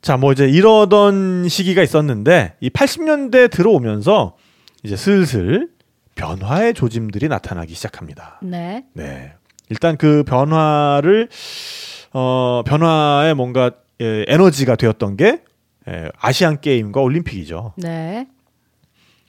[0.00, 4.36] 자, 뭐 이제 이러던 시기가 있었는데 이 80년대 들어오면서
[4.82, 5.68] 이제 슬슬
[6.14, 8.40] 변화의 조짐들이 나타나기 시작합니다.
[8.42, 8.84] 네.
[8.94, 9.34] 네.
[9.68, 11.28] 일단 그 변화를
[12.12, 13.70] 어 변화의 뭔가
[14.00, 15.42] 예, 에너지가 되었던 게 예,
[16.18, 17.74] 아시안 게임과 올림픽이죠.
[17.76, 18.26] 네.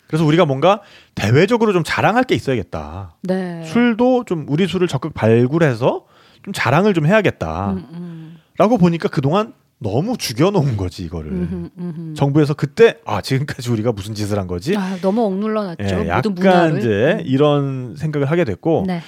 [0.07, 0.82] 그래서 우리가 뭔가
[1.16, 3.16] 대외적으로 좀 자랑할 게 있어야겠다.
[3.24, 3.64] 네.
[3.66, 6.05] 술도 좀 우리 술을 적극 발굴해서
[6.43, 7.72] 좀 자랑을 좀 해야겠다.
[7.72, 8.38] 음, 음.
[8.57, 11.32] 라고 보니까 그동안 너무 죽여놓은 거지 이거를.
[11.32, 12.14] 음흠, 음흠.
[12.16, 14.76] 정부에서 그때 아 지금까지 우리가 무슨 짓을 한 거지?
[14.78, 16.03] 아, 너무 억눌러 놨죠.
[16.03, 16.78] 예, 약간 문화를.
[16.80, 19.01] 이제 이런 생각을 하게 됐고 네.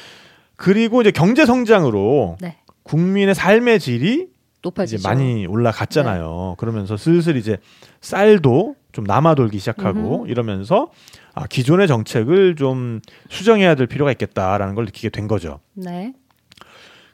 [0.56, 2.58] 그리고 이제 경제 성장으로 네.
[2.84, 4.28] 국민의 삶의 질이
[4.64, 4.97] 높아지죠.
[4.97, 6.55] 이제 많이 올라갔잖아요.
[6.57, 7.57] 그러면서 슬슬 이제
[8.01, 10.32] 쌀도 좀 남아돌기 시작하고 음흠.
[10.32, 10.89] 이러면서
[11.34, 15.59] 아, 기존의 정책을 좀 수정해야 될 필요가 있겠다라는 걸 느끼게 된 거죠.
[15.74, 16.14] 네.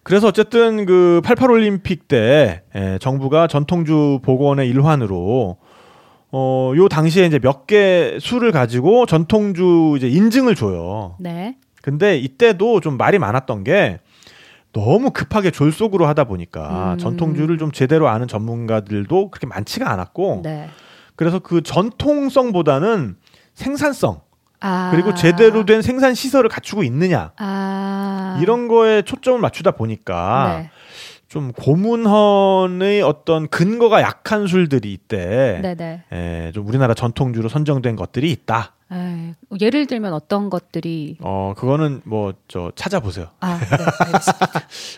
[0.03, 5.57] 그래서 어쨌든 그 88 올림픽 때 에, 정부가 전통주 복원의 일환으로
[6.31, 11.15] 어, 요 당시에 이제 몇개 술을 가지고 전통주 이제 인증을 줘요.
[11.19, 11.57] 네.
[11.81, 13.99] 근데 이때도 좀 말이 많았던 게
[14.71, 16.97] 너무 급하게 졸속으로 하다 보니까 음.
[16.97, 20.69] 전통주를 좀 제대로 아는 전문가들도 그렇게 많지가 않았고 네.
[21.15, 23.17] 그래서 그 전통성보다는
[23.55, 24.21] 생산성
[24.61, 24.89] 아.
[24.91, 28.37] 그리고 제대로 된 생산 시설을 갖추고 있느냐 아.
[28.41, 30.71] 이런 거에 초점을 맞추다 보니까 네.
[31.29, 35.59] 좀 고문헌의 어떤 근거가 약한 술들이 있대.
[35.61, 36.03] 네, 네.
[36.11, 38.73] 에, 좀 우리나라 전통주로 선정된 것들이 있다.
[38.91, 43.27] 에이, 예를 들면 어떤 것들이 어, 그거는 뭐 저 찾아보세요.
[43.41, 43.65] 아, 네,
[43.99, 44.51] 알겠습니다.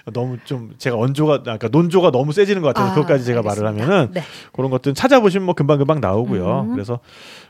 [0.13, 3.93] 너무 좀 제가 언조가 아까 논조가 너무 세지는 것 같아서 아, 그것까지 제가 말을 알겠습니다.
[3.93, 4.23] 하면은 네.
[4.53, 6.61] 그런 것들은 찾아보시면 뭐 금방 금방 나오고요.
[6.61, 6.71] 음.
[6.71, 7.01] 그래서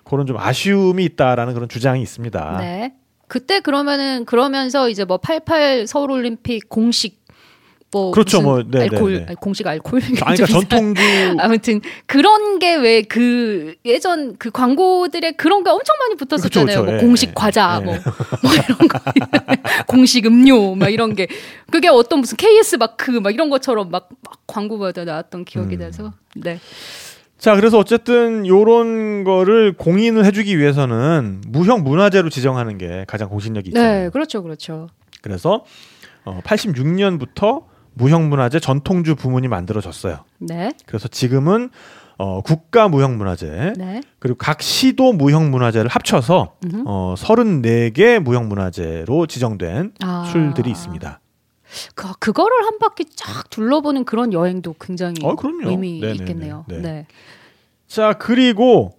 [0.04, 2.58] 그런 좀 아쉬움이 있다라는 그런 주장이 있습니다.
[2.58, 2.96] 네.
[3.28, 7.21] 그때 그러면은 그러면서 이제 뭐 88 서울 올림픽 공식
[7.92, 9.36] 뭐 그렇죠, 뭐, 네, 알콜 네, 네.
[9.40, 11.02] 공식 알콜 아니, 그러니까 전통주
[11.40, 16.66] 아무튼 그런 게 왜 그 예전 그 광고들에 그런 게 엄청 많이 붙었었잖아요.
[16.66, 17.34] 그쵸, 그쵸, 뭐 예, 공식 예.
[17.36, 17.86] 과자 예.
[17.86, 17.96] 뭐,
[18.44, 19.00] 뭐 이런 거
[19.88, 21.28] 공식 음료 막 이런 게
[21.70, 25.80] 그게 어떤 무슨 KS 마크 막 이런 것처럼 막, 막 광고마다 나왔던 기억이 음.
[25.80, 26.60] 나서 네.
[27.38, 34.04] 자, 그래서 어쨌든 요런 거를 공인을 해주기 위해서는 무형 문화재로 지정하는 게 가장 공신력이 있잖아요.
[34.04, 34.44] 네, 그렇죠.
[34.44, 34.88] 그렇죠.
[35.22, 35.66] 그래서
[36.24, 37.64] 어, 86년부터
[37.94, 40.24] 무형문화재 전통주 부문이 만들어졌어요.
[40.40, 40.72] 네.
[40.86, 41.70] 그래서 지금은
[42.18, 44.02] 어, 국가 무형문화재 네.
[44.20, 46.84] 그리고 각 시도 무형문화재를 합쳐서 음흠.
[46.86, 50.30] 어, 34개 무형문화재로 지정된 아.
[50.32, 51.20] 술들이 있습니다.
[51.96, 55.36] 그, 그거를 한 바퀴 쫙 둘러보는 그런 여행도 굉장히 어.
[55.64, 56.14] 의미 네네네.
[56.14, 56.66] 있겠네요.
[56.68, 56.78] 네.
[56.80, 57.08] 네.
[57.88, 58.94] 자 그리고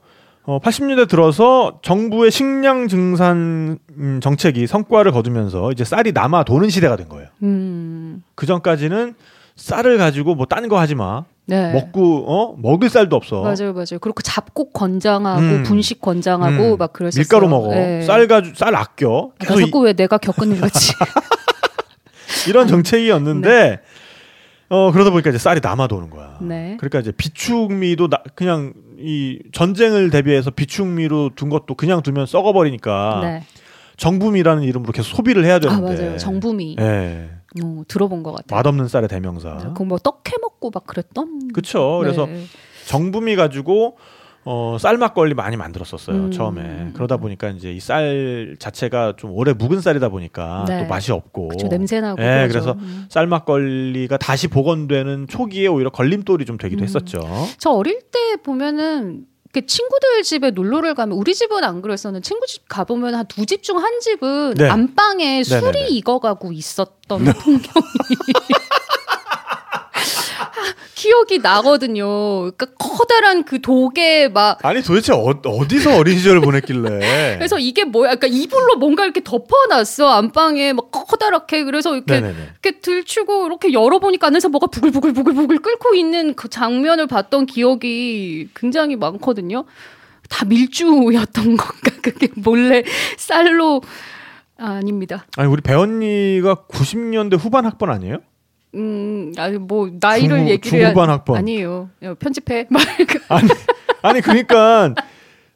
[0.45, 6.97] 어, 80년대 들어서 정부의 식량 증산 음, 정책이 성과를 거두면서 이제 쌀이 남아 도는 시대가
[6.97, 7.29] 된 거예요.
[7.45, 8.23] 음.
[8.35, 9.15] 그 전까지는
[9.55, 11.25] 쌀을 가지고 뭐 딴 거 하지 마.
[11.45, 11.73] 네.
[11.73, 13.43] 먹고 어 먹을 쌀도 없어.
[13.43, 13.99] 맞아요, 맞아요.
[14.01, 15.63] 그리고 잡곡 건장하고 음.
[15.65, 16.79] 분식 건장하고 음.
[16.79, 17.21] 막 그랬었어요.
[17.23, 17.71] 밀가루 먹어.
[17.71, 18.03] 네.
[18.03, 19.31] 쌀 가지고 쌀 아껴.
[19.39, 20.93] 나 계속 자꾸 왜 내가 겪은 일 같이.
[22.47, 23.81] 이, 이런 정책이었는데
[24.73, 26.39] 어 그러다 보니까 이제 쌀이 남아 도는 거야.
[26.41, 26.79] 네.
[26.81, 33.21] 그러니까 이제 비축미도 나, 그냥 이 전쟁을 대비해서 비축미로 둔 것도 그냥 두면 썩어 버리니까
[33.23, 33.43] 네.
[33.99, 36.03] 정부미라는 이름으로 계속 소비를 해야 아 되는데.
[36.03, 36.17] 맞아요.
[36.17, 36.77] 정부미.
[36.81, 37.31] 예.
[37.63, 38.57] 어, 들어본 것 같아요.
[38.57, 39.75] 맛없는 쌀의 대명사.
[39.75, 41.53] 그뭐 떡해 먹고 막 그랬던.
[41.53, 41.99] 그쵸.
[42.01, 42.45] 그래서 네.
[42.87, 43.99] 정부미 가지고
[44.45, 46.31] 어, 쌀 막걸리 많이 만들었었어요 음.
[46.33, 50.81] 처음에 그러다 보니까 이제 이 쌀 자체가 좀 오래 묵은 쌀이다 보니까 네.
[50.83, 52.21] 또 맛이 없고 그쵸 냄새 나고.
[52.23, 52.49] 예, 그러죠.
[52.49, 53.07] 그래서 음.
[53.09, 56.85] 쌀 막걸리가 다시 복원되는 초기에 오히려 걸림돌이 좀 되기도 음.
[56.85, 57.21] 했었죠.
[57.59, 62.67] 저 어릴 때 보면은 이렇게 친구들 집에 놀러를 가면 우리 집은 안 그랬었는데 친구 집
[62.69, 64.69] 가보면 한 두 집 중 한 집은 네.
[64.69, 65.89] 안방에 술이 네네네.
[65.89, 67.63] 익어가고 있었던 풍경이
[70.95, 72.07] 기억이 나거든요.
[72.53, 77.37] 그러니까 커다란 그 독에 막 아니 도대체 어, 어디서 어린 시절을 보냈길래?
[77.39, 78.15] 그래서 이게 뭐야?
[78.17, 82.37] 그러니까 이불로 뭔가 이렇게 덮어놨어 안방에 막 커다랗게 그래서 이렇게 네네네.
[82.63, 88.97] 이렇게 들추고 이렇게 열어보니까 안에서 뭐가 부글부글 부글부글 끓고 있는 그 장면을 봤던 기억이 굉장히
[88.97, 89.65] 많거든요.
[90.29, 91.91] 다 밀주였던 건가?
[92.03, 92.83] 그게 몰래
[93.17, 93.83] 쌀로
[94.59, 95.27] 아, 아닙니다.
[95.37, 98.19] 아니 우리 배언니가 90년대 후반 학번 아니에요?
[98.75, 101.37] 음, 아니 뭐 나이를 중후- 얘기를 해야- 중후반 학번.
[101.37, 101.91] 아니에요.
[102.05, 102.67] 야, 편집해.
[103.29, 103.49] 아니
[104.03, 104.95] 아니 그러니까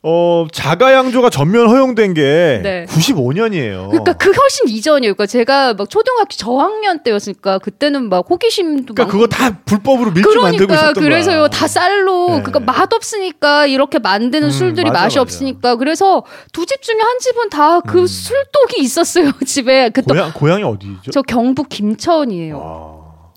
[0.08, 2.86] 어 자가양조가 전면 허용된 게 네.
[2.88, 3.88] 95년이에요.
[3.88, 5.14] 그러니까 그 훨씬 이전이에요.
[5.14, 10.66] 그러니까 제가 막 초등학교 저학년 때였으니까 그때는 막 호기심도 그러니까 그거 다 불법으로 밀주 만들고
[10.68, 11.02] 그러니까 있었던 거야.
[11.02, 12.42] 그래서요 다 쌀로 네.
[12.42, 15.22] 그러니까 맛 없으니까 이렇게 만드는 음, 술들이 맞아, 맛이 맞아.
[15.22, 18.06] 없으니까 그래서 두 집 중에 한 집은 다그 음.
[18.06, 21.10] 술독이 있었어요 집에 그또 고향 고향이 어디죠?
[21.10, 22.60] 저 경북 김천이에요.
[22.62, 22.95] 아,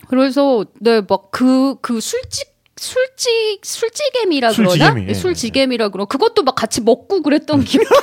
[0.10, 7.64] 그래서 네막그그 술집 술집 술지개미라 그러나 예, 네, 술지개미라 그러 그것도 막 같이 먹고 그랬던
[7.64, 7.84] 기억.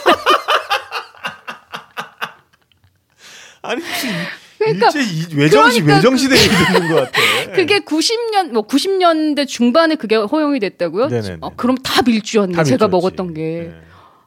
[3.62, 3.82] 아니
[4.58, 7.20] 그러니까- 일제 이- 외정시 그러니까 외정시대 얘기 듣는 것 같아.
[7.56, 11.08] 그게 90년 뭐 90년대 중반에 그게 허용이 됐다고요?
[11.08, 11.38] 네네네.
[11.42, 12.54] 아, 그럼 다 밀주였네.
[12.54, 12.90] 다 제가 밀주였지.
[12.90, 13.42] 먹었던 게.
[13.72, 13.74] 네.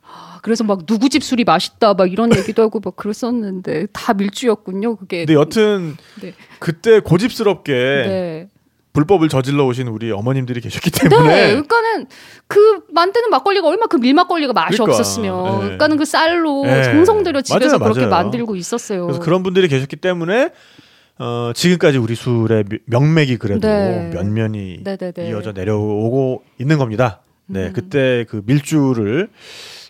[0.03, 4.97] 아, 그래서 막 누구 집 술이 맛있다 막 이런 얘기도 하고 막 그랬었는데 다 밀주였군요.
[4.97, 5.19] 그게.
[5.25, 6.33] 근데 여튼 네.
[6.59, 8.47] 그때 고집스럽게 네.
[8.93, 11.09] 불법을 저질러 오신 우리 어머님들이 계셨기 네.
[11.09, 12.07] 때문에 그러니까는
[12.47, 15.57] 그 만드는 막걸리가 얼마 그 밀막걸리가 맛이 그러니까, 없었으면 네.
[15.59, 16.83] 그러니까는 그 쌀로 네.
[16.83, 18.23] 정성 들여 집에서 맞아요, 그렇게 맞아요.
[18.23, 19.05] 만들고 있었어요.
[19.05, 20.49] 그래서 그런 분들이 계셨기 때문에
[21.19, 24.09] 어, 지금까지 우리 술의 미- 명맥이 그래도 네.
[24.13, 25.29] 면면이 네네네.
[25.29, 27.21] 이어져 내려오고 있는 겁니다.
[27.45, 27.73] 네, 음.
[27.73, 29.29] 그때 그 밀주를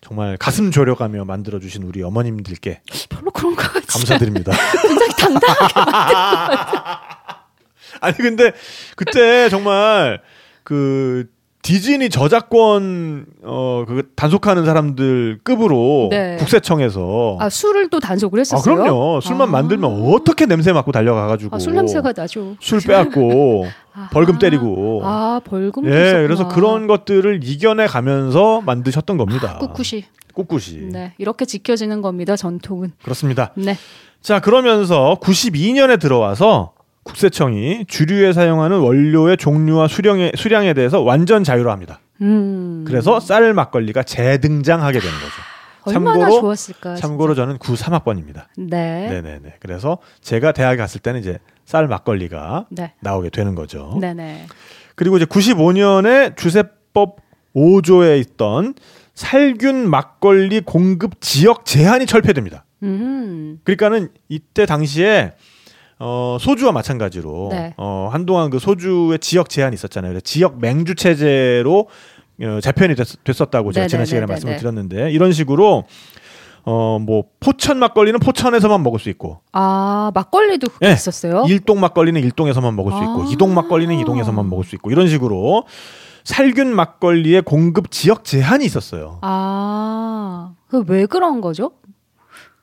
[0.10, 3.86] 정말 가슴 졸여가며 만들어 주신 우리 어머님들께 별로 그런 거 같지.
[3.86, 4.52] 감사드립니다.
[4.82, 5.74] 굉장히 당당하게.
[8.02, 8.52] 아니 근데
[8.96, 10.20] 그때 정말
[10.64, 11.30] 그
[11.62, 16.38] 디즈니 저작권 어그 단속하는 사람들 급으로 네.
[16.38, 18.76] 국세청에서 아 술을 또 단속을 아, 했었어요.
[18.76, 19.20] 그럼요.
[19.22, 19.52] 술만 아.
[19.52, 22.56] 만들면 어떻게 냄새 맡고 달려가 가지고 아, 술 냄새가 나죠.
[22.62, 24.10] 술 빼앗고 아.
[24.14, 25.86] 벌금 때리고 아 벌금.
[25.86, 29.58] 예 그래서 그런 것들을 이겨내 가면서 만드셨던 겁니다.
[29.60, 30.06] 꿋꿋이.
[30.34, 32.38] 꿋꿋이 네 이렇게 지켜지는 겁니다.
[32.38, 32.94] 전통은.
[33.04, 33.52] 그렇습니다.
[33.56, 33.76] 네.
[34.22, 36.72] 자 그러면서 92년에 들어와서
[37.14, 42.00] 국세청이 주류에 사용하는 원료의 종류와 수량에 수량에 대해서 완전 자유로 합니다.
[42.22, 42.84] 음.
[42.88, 45.34] 그래서 쌀 막걸리가 재등장하게 되는 거죠.
[45.98, 46.96] 참고로- 좋았을까.
[46.96, 48.46] 참고로 저는 93학번입니다.
[48.54, 48.76] 진짜.
[48.78, 49.10] 네.
[49.10, 49.56] 네네네.
[49.60, 52.94] 그래서 제가 대학에 갔을 때는 이제 쌀 막걸리가 네.
[53.02, 53.98] 나오게 되는 거죠.
[54.00, 54.46] 네네.
[54.96, 57.18] 그리고 이제 95년에 주세법
[57.56, 58.76] 5조에 있던
[59.16, 62.66] 살균 막걸리 공급 지역 제한이 철폐됩니다.
[62.84, 63.60] 음.
[63.64, 65.34] 그러니까는 이때 당시에
[66.00, 67.74] 어, 소주와 마찬가지로 네.
[67.78, 70.12] 어, 한동안 그 소주의 지역 제한이 있었잖아요.
[70.12, 71.88] 그래서 지역 맹주 체제로
[72.42, 74.26] 어, 재편이 됐, 었다고 제가 지난 시간에 네네네네네.
[74.28, 75.84] 말씀을 드렸는데 이런 식으로
[76.64, 80.94] 어, 뭐 포천 막걸리는 포천에서만 먹을 수 있고 아 막걸리도 그게 네.
[80.94, 81.44] 있었어요.
[81.48, 83.26] 일동 막걸리는 일동에서만 먹을 수 있고 아.
[83.30, 85.66] 이동 막걸리는 이동에서만 먹을 수 있고 이런 식으로
[86.24, 89.20] 살균 막걸리의 공급 지역 제한이 있었어요.
[89.22, 91.72] 아, 그 왜 그런 거죠?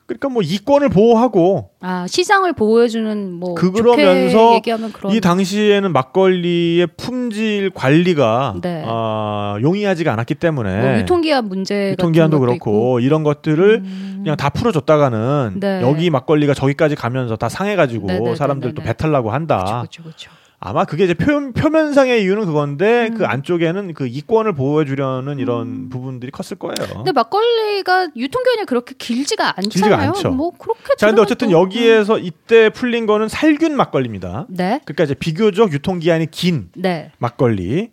[0.07, 6.87] 그러니까 뭐 이권을 보호하고 아 시장을 보호해주는 뭐 그러면서 좋게 얘기하면 그런 이 당시에는 막걸리의
[6.95, 8.83] 품질 관리가 네.
[8.87, 14.19] 아, 용이하지가 않았기 때문에 뭐 유통기한 문제 유통기한도 그렇고 이런 것들을 음.
[14.23, 15.81] 그냥 다 풀어줬다가는 네.
[15.81, 18.35] 여기 막걸리가 저기까지 가면서 다 상해가지고 네네네네네.
[18.37, 19.81] 사람들 또 배탈 나고 한다.
[19.81, 20.31] 그렇죠, 그렇죠.
[20.59, 23.17] 아마 그게 이제 표, 표면상의 이유는 그건데 음.
[23.17, 26.95] 그 안쪽에는 그 이권을 보호해주려는 이런 부분들이 컸을 거예요.
[26.95, 29.69] 근데 막걸리가 유통기한이 그렇게 길지가 않잖아요.
[29.69, 30.31] 길지가 않죠.
[30.31, 30.95] 뭐 그렇게.
[30.97, 34.47] 자, 근데 어쨌든 또, 여기에서 이때 풀린 거는 살균 막걸리입니다.
[34.49, 34.55] 음.
[34.55, 37.11] 네, 그러니까 이제 비교적 유통기한이 긴 네.
[37.19, 37.91] 막걸리.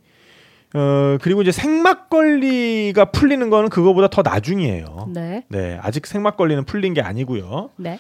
[0.72, 5.10] 어, 그리고 이제 생막걸리가 풀리는 거는 그거보다 더 나중이에요.
[5.12, 7.70] 네, 네, 아직 생막걸리는 풀린 게 아니고요.
[7.76, 7.98] 네.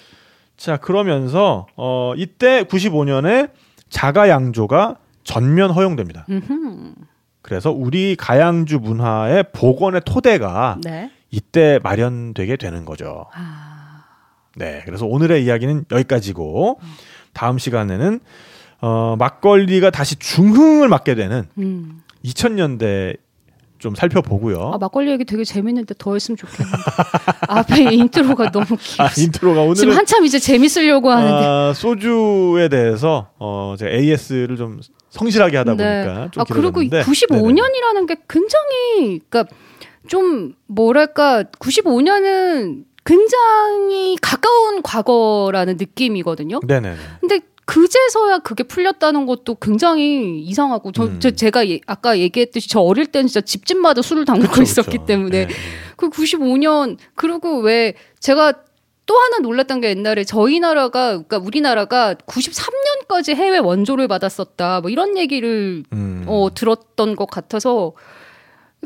[0.56, 3.50] 자, 그러면서 어, 이때 95년에
[3.94, 6.26] 자가 양조가 전면 허용됩니다.
[6.28, 6.94] 음흠.
[7.42, 11.12] 그래서 우리 가양주 문화의 복원의 토대가 네.
[11.30, 13.26] 이때 마련되게 되는 거죠.
[13.32, 14.02] 아,
[14.56, 16.80] 네, 그래서 오늘의 이야기는 여기까지고
[17.32, 18.18] 다음 시간에는
[18.80, 22.02] 어, 막걸리가 다시 중흥을 맞게 되는 음.
[22.24, 23.16] 2000년대
[23.78, 24.70] 좀 살펴보고요.
[24.74, 26.78] 아 막걸리 얘기 되게 재밌는데 더 했으면 좋겠는데
[27.48, 29.04] 앞에 intro가 너무 길어.
[29.04, 31.46] 아, intro가 지금 오늘은 한참 이제 재밌으려고 하는데.
[31.46, 38.06] 아, 소주에 대해서 어, 제가 AS를 좀 성실하게 하다 보니까 좀 아 그리고 길어졌는데 95년이라는
[38.08, 39.44] 게 굉장히 그러니까
[40.08, 46.60] 좀 뭐랄까 95년은 굉장히 가까운 과거라는 느낌이거든요.
[46.66, 46.96] 네네네.
[47.20, 51.20] 근데 그제서야 그게 풀렸다는 것도 굉장히 이상하고 저, 음.
[51.20, 55.06] 저 제가 예- 아까 얘기했듯이 저 어릴 때는 진짜 집집마다 술을 담그고 그쵸, 있었기 그쵸.
[55.06, 55.54] 때문에 네.
[55.96, 58.52] 그 95년 그리고 왜 제가
[59.06, 65.16] 또 하나 놀랐던 게 옛날에 저희 나라가 그러니까 우리나라가 93년까지 해외 원조를 받았었다 뭐 이런
[65.16, 66.24] 얘기를 음.
[66.26, 67.92] 어 들었던 것 같아서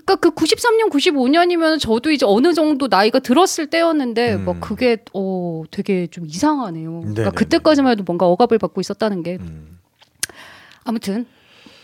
[0.05, 4.44] 그러니까 그 93년, 95년이면 저도 이제 어느 정도 나이가 들었을 때였는데 음.
[4.44, 6.90] 뭐 그게 어 되게 좀 이상하네요.
[6.90, 7.14] 네네네.
[7.14, 9.78] 그러니까 그때까지만 해도 뭔가 억압을 받고 있었다는 게 음.
[10.84, 11.26] 아무튼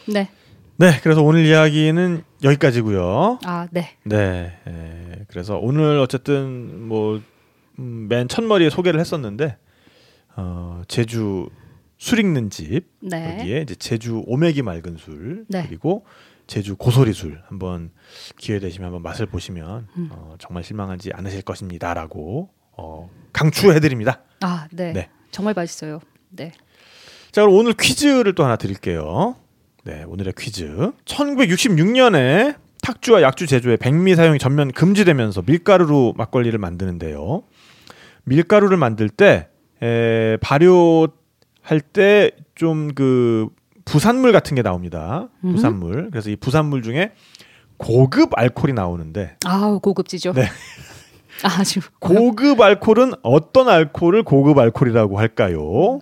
[0.07, 0.29] 네.
[0.77, 3.39] 네, 그래서 오늘 이야기는 여기까지고요.
[3.45, 3.97] 아, 네.
[4.03, 7.21] 네, 에, 그래서 오늘 어쨌든 뭐
[7.79, 9.57] 음, 맨 첫머리에 소개를 했었는데
[10.37, 11.49] 어, 제주
[11.99, 13.39] 술 익는 집 네.
[13.39, 15.65] 여기에 이제 제주 오메기 맑은 술 네.
[15.67, 16.05] 그리고
[16.47, 17.91] 제주 고소리 술 한번
[18.37, 20.09] 기회 되시면 한번 맛을 보시면 음.
[20.13, 24.23] 어, 정말 실망하지 않으실 것입니다라고 어, 강추해드립니다.
[24.41, 24.93] 아, 네.
[24.93, 25.09] 네.
[25.31, 26.01] 정말 맛있어요.
[26.31, 26.53] 네.
[27.33, 29.37] 자 그럼 오늘 퀴즈를 또 하나 드릴게요.
[29.85, 30.93] 네 오늘의 퀴즈.
[31.05, 37.43] 1966년에 탁주와 약주 제조의 백미 사용이 전면 금지되면서 밀가루로 막걸리를 만드는데요.
[38.25, 39.49] 밀가루를 만들 때
[39.83, 43.49] 에, 발효할 때 좀 그
[43.85, 45.29] 부산물 같은 게 나옵니다.
[45.45, 45.53] 음.
[45.53, 46.11] 부산물.
[46.11, 47.13] 그래서 이 부산물 중에
[47.77, 50.33] 고급 알코올이 나오는데 아우, 고급지죠.
[50.33, 50.49] 네.
[51.43, 56.01] 아주 고급 알코올은 어떤 알코올을 고급 알코올이라고 할까요?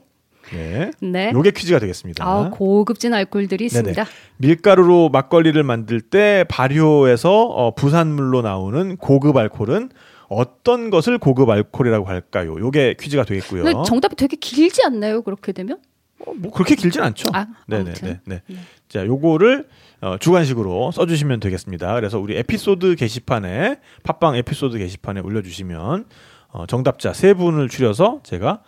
[0.53, 0.91] 네.
[1.01, 1.33] 네.
[1.33, 2.25] 요게 퀴즈가 되겠습니다.
[2.25, 4.05] 아, 고급진 알코올들이 있습니다.
[4.37, 9.91] 밀가루로 막걸리를 만들 때 발효해서 어, 부산물로 나오는 고급 알코올은
[10.29, 12.55] 어떤 것을 고급 알코올이라고 할까요?
[12.59, 13.83] 요게 퀴즈가 되겠고요.
[13.85, 15.23] 정답이 되게 길지 않나요?
[15.23, 15.79] 그렇게 되면?
[16.27, 17.31] 어, 뭐 그렇게 길진 않죠.
[17.33, 17.91] 아, 네네네.
[17.91, 18.21] 아무튼.
[18.27, 18.43] 네.
[18.47, 18.57] 네.
[18.89, 19.69] 자, 요거를
[20.01, 21.95] 어, 주관식으로 써주시면 되겠습니다.
[21.95, 26.07] 그래서 우리 에피소드 게시판에 팟빵 에피소드 게시판에 올려주시면
[26.49, 28.63] 어, 정답자 세 분을 추려서 제가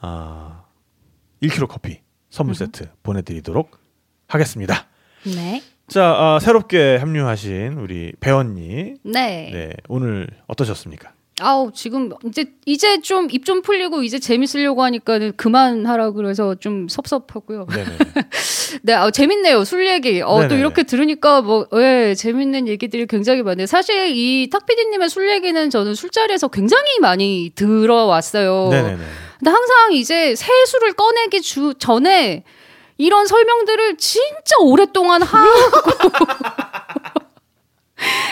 [0.00, 0.64] 아,
[1.42, 2.00] 1kg 커피
[2.30, 3.78] 선물 세트 보내드리도록
[4.26, 4.86] 하겠습니다.
[5.24, 5.62] 네.
[5.88, 9.50] 자, 아, 새롭게 합류하신 우리 배언니, 네.
[9.50, 11.12] 네 오늘 어떠셨습니까?
[11.40, 17.66] 아우 지금 이제 이제 좀 입 좀 풀리고 이제 재밌으려고 하니까는 그만하라 그래서 좀 섭섭하고요.
[18.82, 20.20] 네, 아, 재밌네요 술 얘기.
[20.20, 20.54] 어, 또.
[20.54, 23.66] 이렇게 들으니까 뭐, 예, 재밌는 얘기들이 굉장히 많네요.
[23.66, 28.68] 사실 이 탁피디님의 술 얘기는 저는 술자리에서 굉장히 많이 들어왔어요.
[28.70, 28.98] 네네네.
[29.38, 32.42] 근데 항상 이제 새 술을 꺼내기 주 전에
[32.98, 35.48] 이런 설명들을 진짜 오랫동안 하고.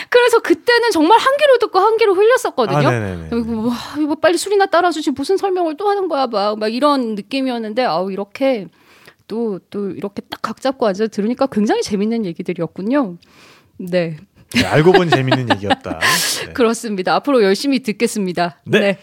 [0.09, 2.87] 그래서 그때는 정말 한 귀로 듣고 한 귀로 흘렸었거든요.
[2.87, 3.27] 아, 네네네.
[3.33, 7.83] 이거 와, 이거 빨리 술이나 따라주지 무슨 설명을 또 하는 거야 막, 막 이런 느낌이었는데
[7.83, 8.67] 아우 이렇게
[9.27, 13.17] 또 또 이렇게 딱 각 잡고 앉아 들으니까 굉장히 재밌는 얘기들이었군요.
[13.79, 14.17] 네,
[14.53, 15.99] 네, 알고 보니 재밌는 얘기였다.
[16.47, 16.53] 네.
[16.53, 17.15] 그렇습니다.
[17.15, 18.61] 앞으로 열심히 듣겠습니다.
[18.65, 18.79] 네.
[18.79, 18.97] 네.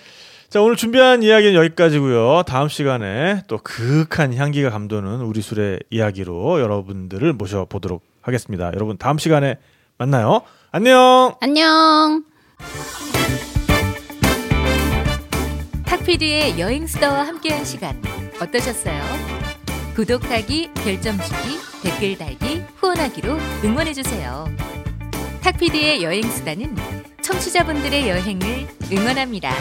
[0.49, 2.45] 자 오늘 준비한 이야기는 여기까지고요.
[2.47, 8.71] 다음 시간에 또 그윽한 향기가 감도는 우리 술의 이야기로 여러분들을 모셔보도록 하겠습니다.
[8.75, 9.59] 여러분 다음 시간에
[10.05, 10.43] 만나요.
[10.71, 11.35] 안녕.
[11.41, 12.25] 안녕.
[15.87, 18.03] 탁피디의 여행스타와 함께한 시간
[18.41, 19.03] 어떠셨어요?
[19.95, 24.47] 구독하기, 별점 주기, 댓글 달기, 후원하기로 응원해주세요.
[25.43, 26.77] 탁피디의 여행수다는
[27.23, 29.55] 청취자분들의 여행을 응원합니다.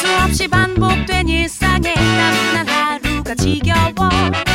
[0.00, 4.45] 수없이 반복된 일상에 나른한 하루가 지겨워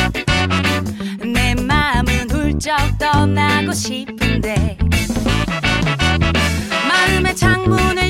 [2.62, 4.78] 슬쩍 떠나고 싶은데
[6.88, 8.01] 마음의 창문을